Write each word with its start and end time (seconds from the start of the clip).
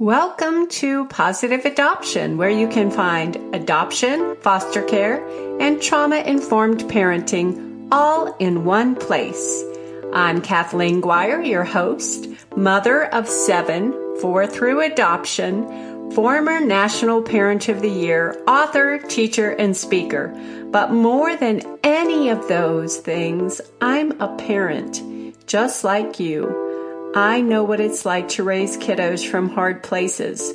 Welcome 0.00 0.68
to 0.68 1.04
Positive 1.08 1.66
Adoption, 1.66 2.38
where 2.38 2.48
you 2.48 2.68
can 2.68 2.90
find 2.90 3.36
adoption, 3.54 4.34
foster 4.36 4.80
care, 4.82 5.22
and 5.60 5.82
trauma 5.82 6.16
informed 6.20 6.84
parenting 6.84 7.86
all 7.92 8.34
in 8.38 8.64
one 8.64 8.96
place. 8.96 9.62
I'm 10.14 10.40
Kathleen 10.40 11.02
Guire, 11.02 11.42
your 11.42 11.64
host, 11.64 12.28
mother 12.56 13.12
of 13.12 13.28
seven, 13.28 13.92
four 14.22 14.46
through 14.46 14.80
adoption, 14.80 16.12
former 16.12 16.60
National 16.60 17.20
Parent 17.20 17.68
of 17.68 17.82
the 17.82 17.90
Year, 17.90 18.42
author, 18.48 19.00
teacher, 19.00 19.50
and 19.50 19.76
speaker. 19.76 20.28
But 20.70 20.92
more 20.92 21.36
than 21.36 21.60
any 21.84 22.30
of 22.30 22.48
those 22.48 22.96
things, 22.96 23.60
I'm 23.82 24.18
a 24.18 24.34
parent, 24.36 25.02
just 25.46 25.84
like 25.84 26.18
you. 26.18 26.59
I 27.14 27.40
know 27.40 27.64
what 27.64 27.80
it's 27.80 28.04
like 28.04 28.28
to 28.30 28.44
raise 28.44 28.76
kiddos 28.76 29.28
from 29.28 29.48
hard 29.48 29.82
places. 29.82 30.54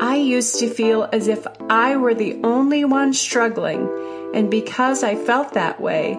I 0.00 0.22
used 0.24 0.60
to 0.60 0.70
feel 0.70 1.08
as 1.12 1.26
if 1.26 1.44
I 1.68 1.96
were 1.96 2.14
the 2.14 2.40
only 2.44 2.84
one 2.84 3.12
struggling, 3.12 3.90
and 4.32 4.52
because 4.52 5.02
I 5.02 5.16
felt 5.16 5.54
that 5.54 5.80
way, 5.80 6.16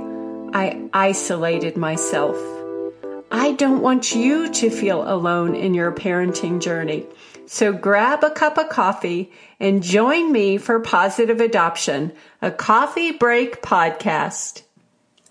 I 0.53 0.89
isolated 0.91 1.77
myself. 1.77 2.35
I 3.31 3.53
don't 3.53 3.81
want 3.81 4.13
you 4.13 4.51
to 4.51 4.69
feel 4.69 5.09
alone 5.09 5.55
in 5.55 5.73
your 5.73 5.93
parenting 5.93 6.59
journey. 6.59 7.05
So 7.45 7.71
grab 7.71 8.25
a 8.25 8.31
cup 8.31 8.57
of 8.57 8.67
coffee 8.67 9.31
and 9.61 9.81
join 9.81 10.33
me 10.33 10.57
for 10.57 10.81
Positive 10.81 11.39
Adoption, 11.39 12.11
a 12.41 12.51
coffee 12.51 13.11
break 13.11 13.61
podcast. 13.61 14.63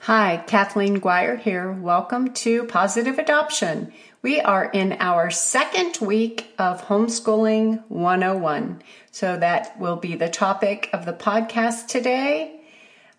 Hi, 0.00 0.44
Kathleen 0.46 0.94
Guire 0.96 1.36
here. 1.36 1.72
Welcome 1.72 2.34
to 2.34 2.64
Positive 2.64 3.18
Adoption. 3.18 3.92
We 4.24 4.40
are 4.40 4.64
in 4.64 4.96
our 5.00 5.30
second 5.30 5.98
week 6.00 6.54
of 6.58 6.86
Homeschooling 6.86 7.84
101. 7.88 8.82
So 9.10 9.36
that 9.36 9.78
will 9.78 9.96
be 9.96 10.16
the 10.16 10.30
topic 10.30 10.88
of 10.94 11.04
the 11.04 11.12
podcast 11.12 11.88
today. 11.88 12.58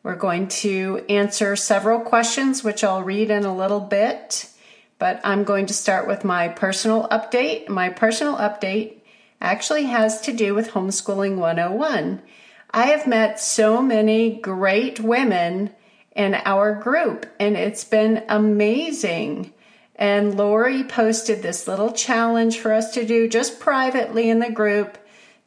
We're 0.01 0.15
going 0.15 0.47
to 0.65 1.05
answer 1.07 1.55
several 1.55 1.99
questions, 1.99 2.63
which 2.63 2.83
I'll 2.83 3.03
read 3.03 3.29
in 3.29 3.45
a 3.45 3.55
little 3.55 3.81
bit. 3.81 4.49
But 4.97 5.21
I'm 5.23 5.43
going 5.43 5.67
to 5.67 5.75
start 5.75 6.07
with 6.07 6.25
my 6.25 6.47
personal 6.47 7.07
update. 7.09 7.69
My 7.69 7.89
personal 7.89 8.37
update 8.37 8.95
actually 9.39 9.83
has 9.83 10.21
to 10.21 10.33
do 10.33 10.55
with 10.55 10.71
Homeschooling 10.71 11.35
101. 11.35 12.23
I 12.71 12.85
have 12.87 13.05
met 13.05 13.39
so 13.39 13.79
many 13.79 14.39
great 14.39 14.99
women 14.99 15.69
in 16.15 16.33
our 16.33 16.73
group, 16.73 17.27
and 17.39 17.55
it's 17.55 17.83
been 17.83 18.23
amazing. 18.27 19.53
And 19.95 20.35
Lori 20.35 20.83
posted 20.83 21.41
this 21.41 21.67
little 21.67 21.91
challenge 21.91 22.59
for 22.59 22.73
us 22.73 22.91
to 22.93 23.05
do 23.05 23.29
just 23.29 23.59
privately 23.59 24.29
in 24.29 24.39
the 24.39 24.51
group 24.51 24.97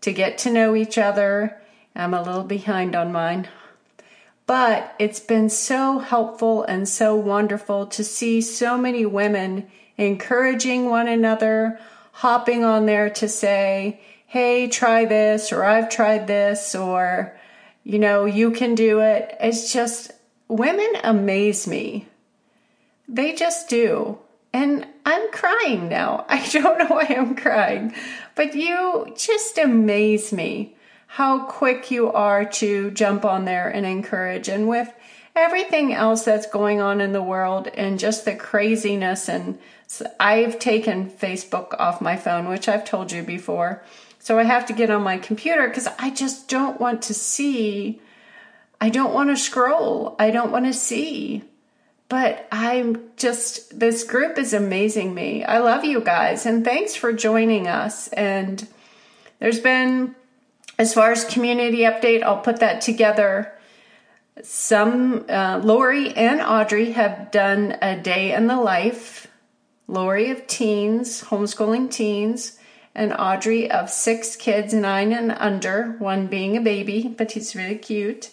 to 0.00 0.12
get 0.12 0.38
to 0.38 0.50
know 0.50 0.74
each 0.74 0.96
other. 0.96 1.60
I'm 1.94 2.14
a 2.14 2.22
little 2.22 2.44
behind 2.44 2.96
on 2.96 3.12
mine. 3.12 3.48
But 4.46 4.94
it's 4.98 5.20
been 5.20 5.50
so 5.50 5.98
helpful 5.98 6.62
and 6.62 6.88
so 6.88 7.14
wonderful 7.14 7.86
to 7.88 8.02
see 8.02 8.40
so 8.40 8.78
many 8.78 9.04
women 9.04 9.70
encouraging 9.98 10.88
one 10.88 11.08
another, 11.08 11.78
hopping 12.12 12.64
on 12.64 12.86
there 12.86 13.10
to 13.10 13.28
say, 13.28 14.00
hey, 14.26 14.68
try 14.68 15.04
this, 15.04 15.52
or 15.52 15.64
I've 15.64 15.90
tried 15.90 16.26
this, 16.26 16.74
or, 16.74 17.36
you 17.84 17.98
know, 17.98 18.24
you 18.24 18.52
can 18.52 18.74
do 18.74 19.00
it. 19.00 19.36
It's 19.40 19.72
just, 19.72 20.12
women 20.46 20.92
amaze 21.04 21.66
me. 21.66 22.06
They 23.06 23.34
just 23.34 23.68
do. 23.68 24.18
And 24.52 24.86
I'm 25.04 25.30
crying 25.30 25.88
now. 25.88 26.24
I 26.28 26.46
don't 26.48 26.78
know 26.78 26.96
why 26.96 27.06
I'm 27.16 27.34
crying, 27.34 27.94
but 28.34 28.54
you 28.54 29.12
just 29.16 29.58
amaze 29.58 30.32
me 30.32 30.76
how 31.08 31.46
quick 31.46 31.90
you 31.90 32.12
are 32.12 32.44
to 32.44 32.90
jump 32.90 33.24
on 33.24 33.44
there 33.44 33.68
and 33.68 33.86
encourage. 33.86 34.48
And 34.48 34.68
with 34.68 34.92
everything 35.34 35.94
else 35.94 36.24
that's 36.24 36.46
going 36.46 36.80
on 36.80 37.00
in 37.00 37.12
the 37.12 37.22
world 37.22 37.68
and 37.68 37.98
just 37.98 38.24
the 38.24 38.34
craziness, 38.34 39.28
and 39.28 39.58
I've 40.20 40.58
taken 40.58 41.10
Facebook 41.10 41.74
off 41.78 42.00
my 42.00 42.16
phone, 42.16 42.48
which 42.48 42.68
I've 42.68 42.84
told 42.84 43.10
you 43.12 43.22
before. 43.22 43.82
So 44.18 44.38
I 44.38 44.44
have 44.44 44.66
to 44.66 44.72
get 44.72 44.90
on 44.90 45.02
my 45.02 45.16
computer 45.16 45.66
because 45.68 45.88
I 45.98 46.10
just 46.10 46.48
don't 46.48 46.80
want 46.80 47.02
to 47.02 47.14
see. 47.14 48.00
I 48.80 48.90
don't 48.90 49.14
want 49.14 49.30
to 49.30 49.36
scroll. 49.36 50.14
I 50.18 50.30
don't 50.30 50.52
want 50.52 50.66
to 50.66 50.72
see 50.72 51.44
but 52.08 52.48
I'm 52.50 53.10
just, 53.16 53.78
this 53.78 54.04
group 54.04 54.38
is 54.38 54.54
amazing 54.54 55.14
me. 55.14 55.44
I 55.44 55.58
love 55.58 55.84
you 55.84 56.00
guys 56.00 56.46
and 56.46 56.64
thanks 56.64 56.94
for 56.94 57.12
joining 57.12 57.68
us. 57.68 58.08
And 58.08 58.66
there's 59.40 59.60
been, 59.60 60.14
as 60.78 60.94
far 60.94 61.12
as 61.12 61.24
community 61.24 61.78
update, 61.78 62.22
I'll 62.22 62.40
put 62.40 62.60
that 62.60 62.80
together. 62.80 63.52
Some, 64.42 65.26
uh, 65.28 65.60
Lori 65.62 66.14
and 66.14 66.40
Audrey 66.40 66.92
have 66.92 67.30
done 67.30 67.76
a 67.82 68.00
day 68.00 68.32
in 68.32 68.46
the 68.46 68.56
life. 68.56 69.26
Lori 69.86 70.30
of 70.30 70.46
teens, 70.46 71.24
homeschooling 71.24 71.90
teens, 71.90 72.58
and 72.94 73.12
Audrey 73.12 73.70
of 73.70 73.90
six 73.90 74.36
kids, 74.36 74.72
nine 74.72 75.12
and 75.12 75.32
under, 75.32 75.96
one 75.98 76.26
being 76.26 76.56
a 76.56 76.60
baby, 76.60 77.14
but 77.16 77.32
he's 77.32 77.56
really 77.56 77.76
cute 77.76 78.30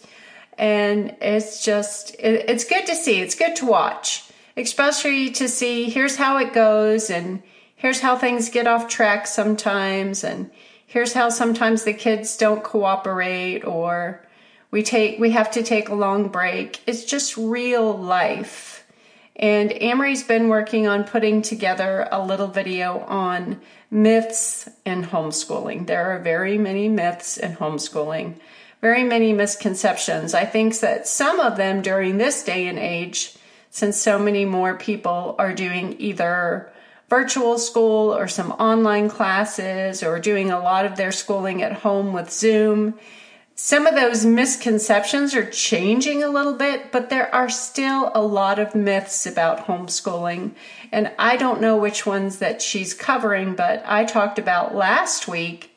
and 0.58 1.16
it's 1.22 1.64
just 1.64 2.16
it, 2.16 2.50
it's 2.50 2.64
good 2.64 2.86
to 2.86 2.96
see 2.96 3.20
it's 3.20 3.36
good 3.36 3.56
to 3.56 3.66
watch 3.66 4.30
especially 4.58 5.32
to 5.32 5.48
see 5.48 5.90
here's 5.90 6.16
how 6.16 6.38
it 6.38 6.54
goes 6.54 7.10
and 7.10 7.42
here's 7.76 8.00
how 8.00 8.16
things 8.16 8.50
get 8.50 8.68
off 8.68 8.88
track 8.88 9.28
sometimes 9.28 10.24
and 10.24 10.50
here's 10.86 11.14
how 11.14 11.30
sometimes 11.30 11.84
the 11.84 11.94
kids 11.94 12.38
don't 12.38 12.64
cooperate 12.64 13.64
or 13.66 14.26
we 14.72 14.84
take 14.84 15.20
we 15.20 15.32
have 15.32 15.52
to 15.52 15.64
take 15.64 15.88
a 15.88 15.96
long 15.96 16.28
break. 16.28 16.82
It's 16.86 17.06
just 17.06 17.38
real 17.38 17.98
life. 17.98 18.86
And 19.38 19.72
amory's 19.82 20.24
been 20.24 20.50
working 20.50 20.88
on 20.88 21.04
putting 21.04 21.42
together 21.42 22.08
a 22.12 22.26
little 22.26 22.48
video 22.48 23.00
on 23.00 23.62
myths 23.92 24.70
in 24.86 25.04
homeschooling. 25.04 25.88
There 25.88 26.12
are 26.12 26.20
very 26.20 26.58
many 26.58 26.90
myths 26.90 27.38
in 27.38 27.56
homeschooling 27.56 28.36
very 28.86 29.04
many 29.04 29.34
misconceptions. 29.34 30.36
I 30.36 30.46
think 30.46 30.80
that 30.82 31.08
some 31.08 31.40
of 31.40 31.58
them 31.58 31.82
during 31.82 32.20
this 32.20 32.44
day 32.44 32.68
and 32.68 32.78
age, 32.78 33.34
since 33.72 33.98
so 33.98 34.20
many 34.20 34.46
more 34.46 34.78
people 34.78 35.36
are 35.40 35.56
doing 35.56 35.96
either 35.98 36.72
virtual 37.10 37.58
school 37.58 38.14
or 38.14 38.28
some 38.28 38.52
online 38.52 39.10
classes 39.10 40.04
or 40.04 40.20
doing 40.20 40.52
a 40.52 40.60
lot 40.60 40.86
of 40.86 40.98
their 40.98 41.12
schooling 41.12 41.64
at 41.64 41.80
home 41.80 42.14
with 42.14 42.30
Zoom, 42.32 42.94
some 43.56 43.88
of 43.88 43.96
those 43.96 44.24
misconceptions 44.24 45.34
are 45.34 45.50
changing 45.50 46.22
a 46.22 46.30
little 46.30 46.54
bit, 46.54 46.92
but 46.92 47.10
there 47.10 47.34
are 47.34 47.50
still 47.50 48.12
a 48.14 48.22
lot 48.22 48.60
of 48.60 48.76
myths 48.76 49.26
about 49.26 49.66
homeschooling. 49.66 50.52
And 50.92 51.12
I 51.18 51.38
don't 51.38 51.60
know 51.60 51.76
which 51.76 52.06
ones 52.06 52.38
that 52.38 52.62
she's 52.62 52.94
covering, 52.94 53.56
but 53.56 53.82
I 53.88 54.06
talked 54.06 54.38
about 54.38 54.76
last 54.76 55.28
week 55.28 55.75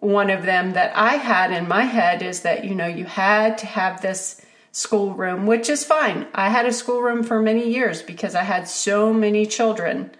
one 0.00 0.30
of 0.30 0.44
them 0.44 0.72
that 0.72 0.96
I 0.96 1.16
had 1.16 1.52
in 1.52 1.68
my 1.68 1.84
head 1.84 2.22
is 2.22 2.40
that, 2.42 2.64
you 2.64 2.74
know, 2.74 2.86
you 2.86 3.04
had 3.04 3.58
to 3.58 3.66
have 3.66 4.02
this 4.02 4.40
schoolroom, 4.72 5.46
which 5.46 5.70
is 5.70 5.84
fine. 5.84 6.26
I 6.34 6.50
had 6.50 6.66
a 6.66 6.72
schoolroom 6.72 7.22
for 7.22 7.40
many 7.40 7.72
years 7.72 8.02
because 8.02 8.34
I 8.34 8.42
had 8.42 8.68
so 8.68 9.12
many 9.12 9.46
children. 9.46 10.10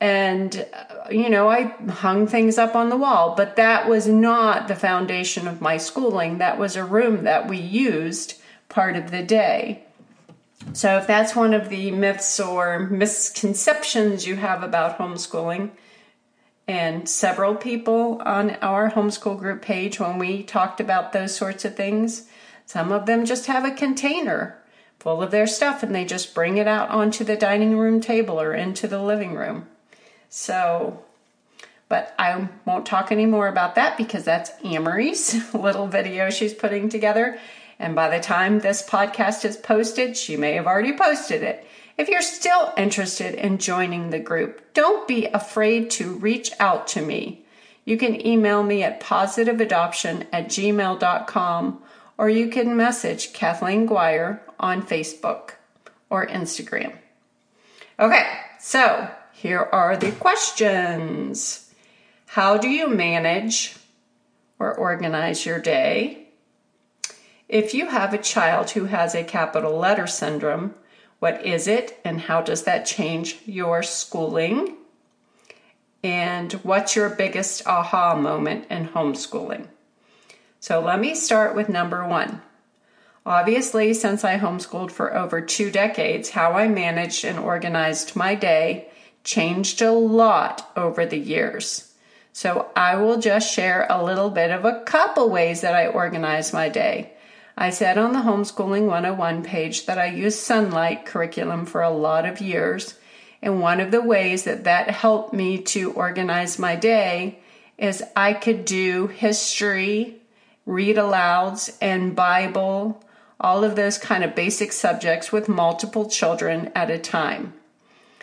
And, 0.00 0.66
uh, 0.72 1.10
you 1.10 1.28
know, 1.28 1.48
I 1.48 1.74
hung 1.90 2.26
things 2.26 2.58
up 2.58 2.76
on 2.76 2.88
the 2.88 2.96
wall, 2.96 3.34
but 3.36 3.56
that 3.56 3.88
was 3.88 4.06
not 4.06 4.68
the 4.68 4.76
foundation 4.76 5.48
of 5.48 5.60
my 5.60 5.76
schooling. 5.76 6.38
That 6.38 6.58
was 6.58 6.76
a 6.76 6.84
room 6.84 7.24
that 7.24 7.48
we 7.48 7.58
used 7.58 8.40
part 8.68 8.96
of 8.96 9.10
the 9.10 9.22
day. 9.22 9.82
So, 10.72 10.98
if 10.98 11.06
that's 11.06 11.34
one 11.34 11.54
of 11.54 11.68
the 11.68 11.90
myths 11.90 12.38
or 12.38 12.80
misconceptions 12.90 14.26
you 14.26 14.36
have 14.36 14.62
about 14.62 14.98
homeschooling, 14.98 15.70
and 16.68 17.08
several 17.08 17.54
people 17.54 18.20
on 18.26 18.50
our 18.60 18.90
homeschool 18.90 19.38
group 19.38 19.62
page 19.62 19.98
when 19.98 20.18
we 20.18 20.42
talked 20.42 20.80
about 20.80 21.12
those 21.12 21.34
sorts 21.34 21.64
of 21.64 21.74
things. 21.74 22.28
Some 22.66 22.92
of 22.92 23.06
them 23.06 23.24
just 23.24 23.46
have 23.46 23.64
a 23.64 23.70
container 23.70 24.58
full 24.98 25.22
of 25.22 25.30
their 25.30 25.46
stuff 25.46 25.82
and 25.82 25.94
they 25.94 26.04
just 26.04 26.34
bring 26.34 26.58
it 26.58 26.68
out 26.68 26.90
onto 26.90 27.24
the 27.24 27.36
dining 27.36 27.78
room 27.78 28.02
table 28.02 28.38
or 28.38 28.52
into 28.52 28.86
the 28.86 29.00
living 29.00 29.34
room. 29.34 29.66
So, 30.28 31.02
but 31.88 32.14
I 32.18 32.48
won't 32.66 32.84
talk 32.84 33.10
anymore 33.10 33.48
about 33.48 33.74
that 33.76 33.96
because 33.96 34.24
that's 34.24 34.50
Amory's 34.62 35.54
little 35.54 35.86
video 35.86 36.28
she's 36.28 36.52
putting 36.52 36.90
together. 36.90 37.38
And 37.78 37.94
by 37.94 38.14
the 38.14 38.22
time 38.22 38.58
this 38.58 38.86
podcast 38.86 39.46
is 39.46 39.56
posted, 39.56 40.18
she 40.18 40.36
may 40.36 40.52
have 40.54 40.66
already 40.66 40.92
posted 40.92 41.42
it. 41.42 41.66
If 41.98 42.08
you're 42.08 42.22
still 42.22 42.72
interested 42.76 43.34
in 43.34 43.58
joining 43.58 44.10
the 44.10 44.20
group, 44.20 44.72
don't 44.72 45.08
be 45.08 45.26
afraid 45.26 45.90
to 45.92 46.14
reach 46.14 46.52
out 46.60 46.86
to 46.88 47.02
me. 47.02 47.44
You 47.84 47.98
can 47.98 48.24
email 48.24 48.62
me 48.62 48.84
at 48.84 49.00
positiveadoption 49.00 50.28
at 50.32 50.46
gmail.com 50.46 51.82
or 52.16 52.30
you 52.30 52.48
can 52.50 52.76
message 52.76 53.32
Kathleen 53.32 53.86
Guire 53.86 54.40
on 54.60 54.86
Facebook 54.86 55.54
or 56.08 56.24
Instagram. 56.24 56.92
Okay, 57.98 58.26
so 58.60 59.10
here 59.32 59.68
are 59.72 59.96
the 59.96 60.12
questions. 60.12 61.68
How 62.26 62.58
do 62.58 62.68
you 62.68 62.88
manage 62.88 63.76
or 64.60 64.72
organize 64.72 65.44
your 65.44 65.58
day? 65.58 66.28
If 67.48 67.74
you 67.74 67.86
have 67.86 68.14
a 68.14 68.18
child 68.18 68.70
who 68.70 68.84
has 68.84 69.16
a 69.16 69.24
capital 69.24 69.76
letter 69.76 70.06
syndrome, 70.06 70.74
what 71.18 71.44
is 71.44 71.66
it 71.66 71.98
and 72.04 72.20
how 72.20 72.40
does 72.40 72.64
that 72.64 72.86
change 72.86 73.38
your 73.44 73.82
schooling? 73.82 74.76
And 76.02 76.52
what's 76.52 76.94
your 76.94 77.10
biggest 77.10 77.66
aha 77.66 78.14
moment 78.14 78.66
in 78.70 78.88
homeschooling? 78.88 79.66
So 80.60 80.80
let 80.80 81.00
me 81.00 81.14
start 81.14 81.54
with 81.54 81.68
number 81.68 82.06
one. 82.06 82.42
Obviously, 83.26 83.92
since 83.94 84.24
I 84.24 84.38
homeschooled 84.38 84.90
for 84.90 85.14
over 85.14 85.40
two 85.40 85.70
decades, 85.70 86.30
how 86.30 86.52
I 86.52 86.68
managed 86.68 87.24
and 87.24 87.38
organized 87.38 88.16
my 88.16 88.34
day 88.34 88.88
changed 89.22 89.82
a 89.82 89.92
lot 89.92 90.70
over 90.76 91.04
the 91.04 91.18
years. 91.18 91.92
So 92.32 92.70
I 92.74 92.96
will 92.96 93.18
just 93.18 93.52
share 93.52 93.86
a 93.90 94.02
little 94.02 94.30
bit 94.30 94.50
of 94.50 94.64
a 94.64 94.80
couple 94.82 95.28
ways 95.28 95.60
that 95.60 95.74
I 95.74 95.88
organize 95.88 96.52
my 96.52 96.68
day. 96.68 97.12
I 97.60 97.70
said 97.70 97.98
on 97.98 98.12
the 98.12 98.20
Homeschooling 98.20 98.86
101 98.86 99.42
page 99.42 99.86
that 99.86 99.98
I 99.98 100.06
used 100.06 100.38
Sonlight 100.38 101.04
curriculum 101.04 101.66
for 101.66 101.82
a 101.82 101.90
lot 101.90 102.24
of 102.24 102.40
years. 102.40 102.94
And 103.42 103.60
one 103.60 103.80
of 103.80 103.90
the 103.90 104.00
ways 104.00 104.44
that 104.44 104.62
that 104.62 104.90
helped 104.90 105.32
me 105.32 105.58
to 105.74 105.90
organize 105.90 106.56
my 106.56 106.76
day 106.76 107.40
is 107.76 108.04
I 108.14 108.32
could 108.32 108.64
do 108.64 109.08
history, 109.08 110.20
read 110.66 110.98
alouds, 110.98 111.76
and 111.80 112.14
Bible, 112.14 113.02
all 113.40 113.64
of 113.64 113.74
those 113.74 113.98
kind 113.98 114.22
of 114.22 114.36
basic 114.36 114.70
subjects 114.70 115.32
with 115.32 115.48
multiple 115.48 116.08
children 116.08 116.70
at 116.76 116.90
a 116.90 116.98
time. 116.98 117.54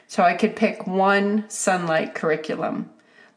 So 0.08 0.24
I 0.24 0.36
could 0.36 0.56
pick 0.56 0.88
one 0.88 1.44
Sonlight 1.50 2.16
curriculum 2.16 2.90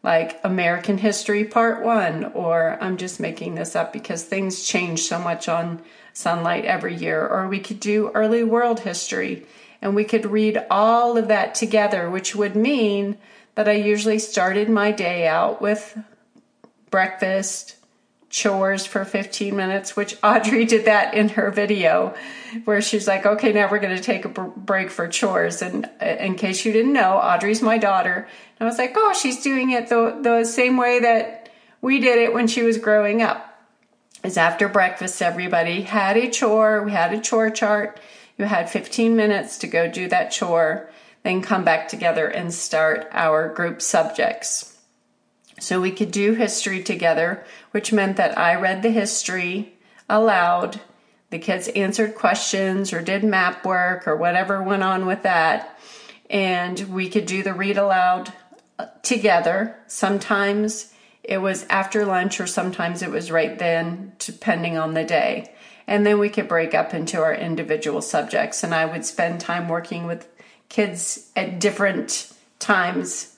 like 0.03 0.41
American 0.45 0.99
History 0.99 1.45
Part 1.45 1.85
1, 1.85 2.33
or 2.35 2.79
I'm 2.81 2.97
just 2.97 3.21
making 3.21 3.55
this 3.55 3.75
up 3.75 3.93
because 3.93 4.25
things 4.25 4.65
change 4.65 5.01
so 5.03 5.19
much 5.19 5.49
on 5.49 5.83
Sonlight 6.15 6.65
every 6.65 6.95
year, 6.95 7.27
or 7.27 7.49
we 7.49 7.61
could 7.61 7.81
do 7.81 8.11
Early 8.15 8.45
World 8.45 8.81
History 8.81 9.47
and 9.81 9.95
we 9.95 10.05
could 10.05 10.27
read 10.27 10.65
all 10.71 11.17
of 11.17 11.29
that 11.29 11.55
together, 11.55 12.11
which 12.11 12.35
would 12.35 12.57
mean 12.57 13.17
that 13.55 13.69
I 13.69 13.73
usually 13.73 14.19
started 14.19 14.69
my 14.69 14.93
day 14.93 15.27
out 15.27 15.61
with 15.63 15.99
breakfast, 16.91 17.77
chores 18.31 18.85
for 18.87 19.05
15 19.05 19.57
minutes, 19.57 19.97
which 19.97 20.17
Audrey 20.23 20.65
did 20.65 20.85
that 20.85 21.15
in 21.15 21.31
her 21.31 21.51
video, 21.51 22.15
where 22.65 22.83
she's 22.83 23.09
like, 23.09 23.25
okay, 23.25 23.53
now 23.53 23.71
we're 23.71 23.79
going 23.79 23.97
to 23.97 24.03
take 24.03 24.25
a 24.25 24.29
break 24.29 24.91
for 24.91 25.09
chores. 25.09 25.63
And 25.63 25.89
in 26.01 26.35
case 26.35 26.65
you 26.65 26.73
didn't 26.73 26.93
know, 26.93 27.15
Audrey's 27.15 27.63
my 27.63 27.79
daughter. 27.79 28.29
And 28.59 28.67
I 28.67 28.71
was 28.71 28.79
like, 28.79 28.95
oh, 28.97 29.15
she's 29.15 29.43
doing 29.43 29.71
it 29.71 29.89
the, 29.89 30.19
the 30.23 30.45
same 30.45 30.77
way 30.77 31.01
that 31.01 31.51
we 31.81 32.01
did 32.01 32.19
it 32.19 32.35
when 32.35 32.47
she 32.47 32.63
was 32.63 32.79
growing 32.79 33.23
up. 33.23 33.45
Is 34.25 34.37
after 34.37 34.69
breakfast, 34.69 35.23
everybody 35.23 35.83
had 35.83 36.17
a 36.17 36.29
chore. 36.29 36.83
We 36.83 36.91
had 36.91 37.15
a 37.15 37.21
chore 37.21 37.51
chart. 37.51 38.01
You 38.37 38.45
had 38.45 38.71
15 38.71 39.17
minutes 39.17 39.59
to 39.59 39.67
go 39.67 39.91
do 39.91 40.09
that 40.09 40.31
chore, 40.31 40.91
then 41.25 41.43
come 41.43 41.65
back 41.65 41.89
together 41.89 42.29
and 42.29 42.55
start 42.55 43.09
our 43.13 43.53
group 43.53 43.83
subjects. 43.83 44.78
So 45.61 45.81
we 45.81 45.91
could 45.91 46.11
do 46.11 46.35
history 46.35 46.83
together, 46.83 47.45
which 47.73 47.93
meant 47.93 48.17
that 48.17 48.39
I 48.39 48.55
read 48.55 48.83
the 48.83 48.91
history 48.91 49.75
aloud. 50.09 50.81
The 51.31 51.39
kids 51.39 51.69
answered 51.69 52.15
questions 52.15 52.93
or 52.93 53.03
did 53.03 53.25
map 53.25 53.65
work 53.65 54.07
or 54.09 54.17
whatever 54.17 54.63
went 54.63 54.83
on 54.83 55.07
with 55.07 55.23
that. 55.25 55.79
And 56.31 56.79
we 56.93 57.09
could 57.09 57.27
do 57.27 57.43
the 57.43 57.55
read 57.55 57.79
aloud 57.79 58.33
uh, 58.79 58.87
together. 59.03 59.77
Sometimes 59.87 60.93
it 61.23 61.39
was 61.39 61.67
after 61.69 62.05
lunch 62.05 62.41
or 62.41 62.47
sometimes 62.47 63.03
it 63.03 63.11
was 63.11 63.31
right 63.31 63.59
then, 63.59 64.13
depending 64.19 64.79
on 64.79 64.95
the 64.95 65.05
day. 65.05 65.53
And 65.87 66.07
then 66.07 66.19
we 66.19 66.29
could 66.29 66.49
break 66.49 66.75
up 66.75 66.93
into 66.95 67.21
our 67.23 67.35
individual 67.35 68.03
subjects. 68.03 68.63
And 68.63 68.75
I 68.75 68.85
would 68.85 69.05
spend 69.05 69.41
time 69.41 69.69
working 69.69 70.07
with 70.07 70.29
kids 70.69 71.31
at 71.35 71.59
different 71.59 72.33
times 72.59 73.38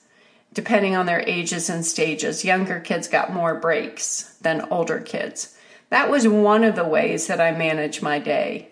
depending 0.53 0.97
on 0.97 1.07
their 1.07 1.23
ages 1.29 1.71
and 1.71 1.85
stages. 1.85 2.45
Younger 2.45 2.81
kids 2.81 3.09
got 3.09 3.33
more 3.33 3.55
breaks 3.55 4.35
than 4.41 4.67
older 4.71 5.01
kids. 5.01 5.57
That 5.91 6.11
was 6.11 6.27
one 6.27 6.65
of 6.65 6.77
the 6.77 6.85
ways 6.85 7.27
that 7.27 7.41
I 7.41 7.53
manage 7.53 8.03
my 8.03 8.19
day. 8.19 8.69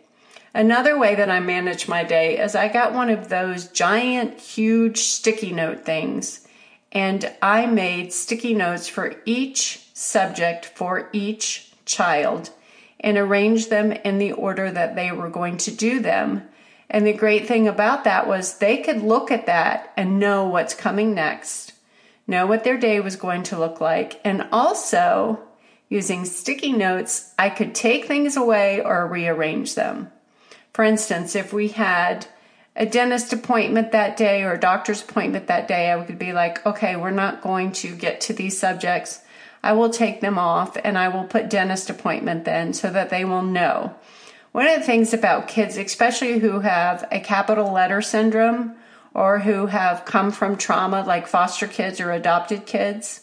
Another 0.55 0.99
way 0.99 1.15
that 1.15 1.31
I 1.31 1.41
manage 1.41 1.89
my 1.89 2.05
day 2.05 2.39
is 2.39 2.55
I 2.55 2.69
got 2.69 2.95
one 2.95 3.11
of 3.11 3.29
those 3.29 3.69
giant, 3.69 4.41
huge 4.41 4.99
sticky 4.99 5.53
note 5.53 5.85
things, 5.85 6.47
and 6.91 7.31
I 7.43 7.67
made 7.67 8.13
sticky 8.13 8.55
notes 8.55 8.89
for 8.89 9.15
each 9.25 9.87
subject 9.95 10.65
for 10.65 11.11
each 11.13 11.73
child 11.85 12.51
and 13.01 13.17
arranged 13.17 13.71
them 13.71 13.93
in 13.93 14.19
the 14.19 14.33
order 14.33 14.71
that 14.71 14.97
they 14.97 15.13
were 15.13 15.29
going 15.29 15.57
to 15.59 15.71
do 15.71 16.01
them. 16.01 16.49
And 16.91 17.07
the 17.07 17.13
great 17.13 17.47
thing 17.47 17.69
about 17.69 18.05
that 18.05 18.27
was 18.27 18.59
they 18.59 18.79
could 18.79 19.03
look 19.03 19.31
at 19.31 19.47
that 19.47 19.93
and 19.97 20.19
know 20.19 20.47
what's 20.47 20.75
coming 20.75 21.15
next 21.15 21.68
know 22.29 22.47
what 22.47 22.63
their 22.63 22.79
day 22.79 23.01
was 23.01 23.17
going 23.17 23.43
to 23.45 23.59
look 23.59 23.81
like, 23.81 24.21
and 24.23 24.47
also 24.53 25.41
using 25.89 26.25
sticky 26.25 26.73
notes, 26.73 27.33
I 27.39 27.49
could 27.49 27.75
take 27.75 28.05
things 28.05 28.37
away 28.37 28.81
or 28.81 29.07
rearrange 29.07 29.75
them. 29.75 30.13
For 30.75 30.85
instance, 30.85 31.35
if 31.35 31.53
we 31.53 31.69
had 31.69 32.27
a 32.77 32.87
dentist 32.87 33.33
appointment 33.33 33.91
that 33.91 34.17
day 34.17 34.45
or 34.45 34.53
a 34.53 34.61
doctor's 34.61 35.03
appointment 35.03 35.49
that 35.49 35.67
day, 35.67 35.93
I 35.93 36.01
could 36.05 36.19
be 36.19 36.33
like, 36.33 36.65
okay, 36.65 36.95
we're 36.95 37.11
not 37.11 37.43
going 37.43 37.73
to 37.73 37.97
get 37.97 38.21
to 38.23 38.33
these 38.33 38.57
subjects. 38.57 39.21
I 39.63 39.73
will 39.73 39.91
take 39.91 40.21
them 40.21 40.39
off 40.39 40.77
and 40.85 40.97
I 40.97 41.09
will 41.09 41.25
put 41.25 41.51
dentist 41.51 41.91
appointment 41.91 42.45
then 42.45 42.73
so 42.73 42.91
that 42.91 43.11
they 43.11 43.25
will 43.25 43.43
know. 43.43 43.97
One 44.53 44.67
of 44.69 44.79
the 44.79 44.87
things 44.87 45.13
about 45.13 45.49
kids, 45.49 45.77
especially 45.77 46.39
who 46.39 46.61
have 46.61 47.09
a 47.11 47.19
capital 47.19 47.73
letter 47.73 48.01
syndrome 48.01 48.77
or 49.15 49.41
who 49.41 49.67
have 49.67 50.05
come 50.05 50.31
from 50.31 50.57
trauma, 50.57 51.03
like 51.03 51.27
foster 51.27 51.67
kids 51.67 52.01
or 52.01 52.13
adopted 52.13 52.67
kids, 52.67 53.23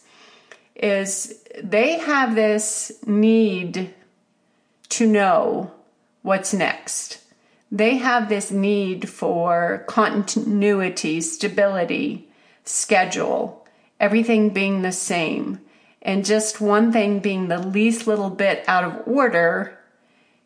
is 0.75 1.43
they 1.63 1.99
have 1.99 2.35
this 2.35 2.91
need 3.05 3.93
to 4.89 5.07
know 5.07 5.71
what's 6.21 6.53
next. 6.53 7.21
They 7.71 7.97
have 7.97 8.29
this 8.29 8.51
need 8.51 9.09
for 9.09 9.83
continuity, 9.87 11.21
stability, 11.21 12.29
schedule, 12.63 13.65
everything 13.99 14.49
being 14.49 14.81
the 14.81 14.91
same. 14.91 15.59
And 16.01 16.25
just 16.25 16.61
one 16.61 16.91
thing 16.91 17.19
being 17.19 17.47
the 17.47 17.57
least 17.57 18.05
little 18.05 18.29
bit 18.29 18.63
out 18.67 18.83
of 18.83 19.07
order 19.07 19.77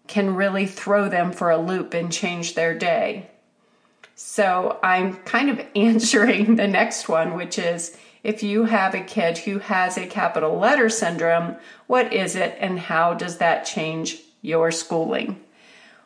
can 0.07 0.35
really 0.35 0.65
throw 0.65 1.09
them 1.09 1.31
for 1.31 1.51
a 1.51 1.57
loop 1.57 1.93
and 1.93 2.11
change 2.11 2.55
their 2.55 2.73
day. 2.73 3.29
So 4.21 4.77
I'm 4.83 5.15
kind 5.19 5.49
of 5.49 5.65
answering 5.77 6.57
the 6.57 6.67
next 6.67 7.07
one, 7.07 7.35
which 7.35 7.57
is 7.57 7.97
if 8.21 8.43
you 8.43 8.65
have 8.65 8.93
a 8.93 8.99
kid 8.99 9.37
who 9.37 9.59
has 9.59 9.97
a 9.97 10.07
capital 10.07 10.59
letter 10.59 10.89
syndrome, 10.89 11.55
what 11.87 12.11
is 12.11 12.35
it 12.35 12.57
and 12.59 12.77
how 12.77 13.13
does 13.13 13.37
that 13.37 13.65
change 13.65 14.17
your 14.41 14.71
schooling? 14.71 15.39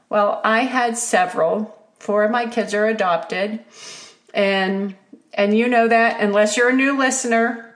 Well, 0.09 0.41
I 0.43 0.59
had 0.65 0.95
several. 0.95 1.75
Four 1.97 2.25
of 2.25 2.29
my 2.29 2.45
kids 2.45 2.75
are 2.75 2.85
adopted. 2.85 3.59
And 4.31 4.95
and 5.33 5.57
you 5.57 5.67
know 5.67 5.87
that 5.87 6.21
unless 6.21 6.55
you're 6.55 6.69
a 6.69 6.73
new 6.73 6.95
listener, 6.95 7.73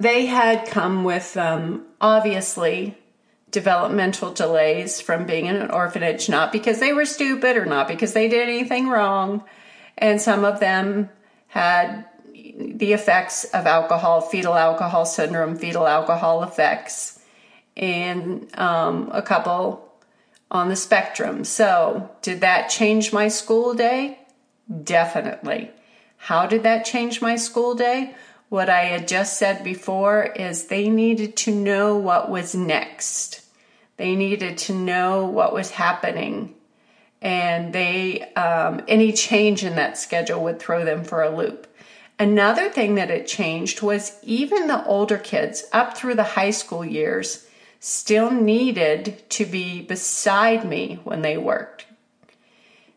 they 0.00 0.26
had 0.26 0.66
come 0.66 1.04
with 1.04 1.36
um, 1.36 1.86
obviously 2.00 2.98
developmental 3.50 4.32
delays 4.32 5.00
from 5.00 5.26
being 5.26 5.46
in 5.46 5.56
an 5.56 5.70
orphanage, 5.70 6.28
not 6.28 6.52
because 6.52 6.80
they 6.80 6.92
were 6.92 7.04
stupid 7.04 7.56
or 7.56 7.66
not 7.66 7.88
because 7.88 8.12
they 8.12 8.28
did 8.28 8.48
anything 8.48 8.88
wrong. 8.88 9.44
And 9.98 10.20
some 10.20 10.44
of 10.44 10.60
them 10.60 11.10
had 11.48 12.06
the 12.32 12.92
effects 12.92 13.44
of 13.44 13.66
alcohol, 13.66 14.20
fetal 14.20 14.54
alcohol 14.54 15.04
syndrome, 15.04 15.56
fetal 15.56 15.86
alcohol 15.86 16.42
effects, 16.42 17.18
and 17.76 18.48
um, 18.58 19.10
a 19.12 19.22
couple 19.22 19.90
on 20.50 20.68
the 20.68 20.76
spectrum. 20.76 21.44
So, 21.44 22.10
did 22.22 22.40
that 22.40 22.68
change 22.68 23.12
my 23.12 23.28
school 23.28 23.74
day? 23.74 24.18
Definitely. 24.82 25.70
How 26.16 26.46
did 26.46 26.62
that 26.64 26.84
change 26.84 27.22
my 27.22 27.36
school 27.36 27.74
day? 27.74 28.14
What 28.48 28.68
I 28.68 28.80
had 28.80 29.06
just 29.06 29.38
said 29.38 29.62
before 29.62 30.24
is 30.24 30.66
they 30.66 30.88
needed 30.88 31.36
to 31.38 31.54
know 31.54 31.96
what 31.96 32.28
was 32.28 32.54
next. 32.54 33.39
They 34.00 34.16
needed 34.16 34.56
to 34.56 34.72
know 34.72 35.26
what 35.26 35.52
was 35.52 35.72
happening. 35.72 36.54
And 37.20 37.70
they, 37.70 38.32
um, 38.32 38.82
any 38.88 39.12
change 39.12 39.62
in 39.62 39.74
that 39.74 39.98
schedule 39.98 40.42
would 40.44 40.58
throw 40.58 40.86
them 40.86 41.04
for 41.04 41.22
a 41.22 41.28
loop. 41.28 41.66
Another 42.18 42.70
thing 42.70 42.94
that 42.94 43.10
it 43.10 43.26
changed 43.26 43.82
was 43.82 44.18
even 44.22 44.68
the 44.68 44.82
older 44.86 45.18
kids 45.18 45.64
up 45.70 45.98
through 45.98 46.14
the 46.14 46.22
high 46.22 46.50
school 46.50 46.82
years 46.82 47.46
still 47.78 48.30
needed 48.30 49.22
to 49.28 49.44
be 49.44 49.82
beside 49.82 50.66
me 50.66 50.98
when 51.04 51.20
they 51.20 51.36
worked. 51.36 51.84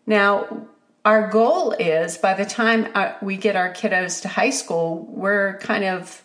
Now, 0.06 0.68
our 1.04 1.28
goal 1.28 1.74
is 1.74 2.18
by 2.18 2.34
the 2.34 2.46
time 2.46 2.88
uh, 2.96 3.12
we 3.22 3.36
get 3.36 3.58
our 3.58 3.74
kiddos 3.74 4.22
to 4.22 4.30
high 4.30 4.52
school, 4.52 5.06
we're 5.10 5.58
kind 5.58 5.84
of 5.84 6.24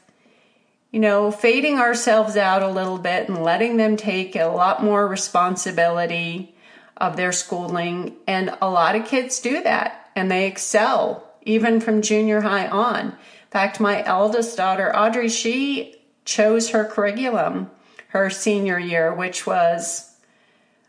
you 0.91 1.01
know, 1.01 1.31
fading 1.31 1.79
ourselves 1.79 2.37
out 2.37 2.63
a 2.63 2.69
little 2.69 2.99
bit 2.99 3.29
and 3.29 3.43
letting 3.43 3.77
them 3.77 3.97
take 3.97 4.35
a 4.37 4.47
lot 4.47 4.83
more 4.83 5.07
responsibility 5.07 6.55
of 6.97 7.17
their 7.17 7.33
schooling. 7.33 8.17
And 8.27 8.57
a 8.61 8.71
lot 8.71 8.97
of 8.97 9.07
kids 9.07 9.41
do 9.41 9.63
that 9.63 10.11
and 10.17 10.31
they 10.31 10.47
excel 10.47 11.25
even 11.43 11.81
from 11.81 12.03
junior 12.03 12.41
high 12.41 12.67
on. 12.69 13.07
In 13.07 13.51
fact, 13.51 13.81
my 13.81 14.05
eldest 14.05 14.57
daughter, 14.57 14.95
Audrey, 14.95 15.29
she 15.29 15.97
chose 16.25 16.71
her 16.71 16.85
curriculum 16.85 17.71
her 18.09 18.31
senior 18.31 18.79
year, 18.79 19.15
which 19.15 19.47
was 19.47 20.17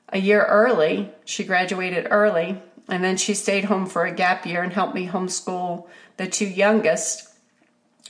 a 0.10 0.18
year 0.18 0.44
early. 0.46 1.10
She 1.26 1.44
graduated 1.44 2.08
early 2.10 2.62
and 2.88 3.04
then 3.04 3.18
she 3.18 3.34
stayed 3.34 3.66
home 3.66 3.86
for 3.86 4.06
a 4.06 4.14
gap 4.14 4.46
year 4.46 4.64
and 4.64 4.74
helped 4.74 4.96
me 4.96 5.08
homeschool 5.08 5.88
the 6.18 6.28
two 6.28 6.48
youngest. 6.48 7.29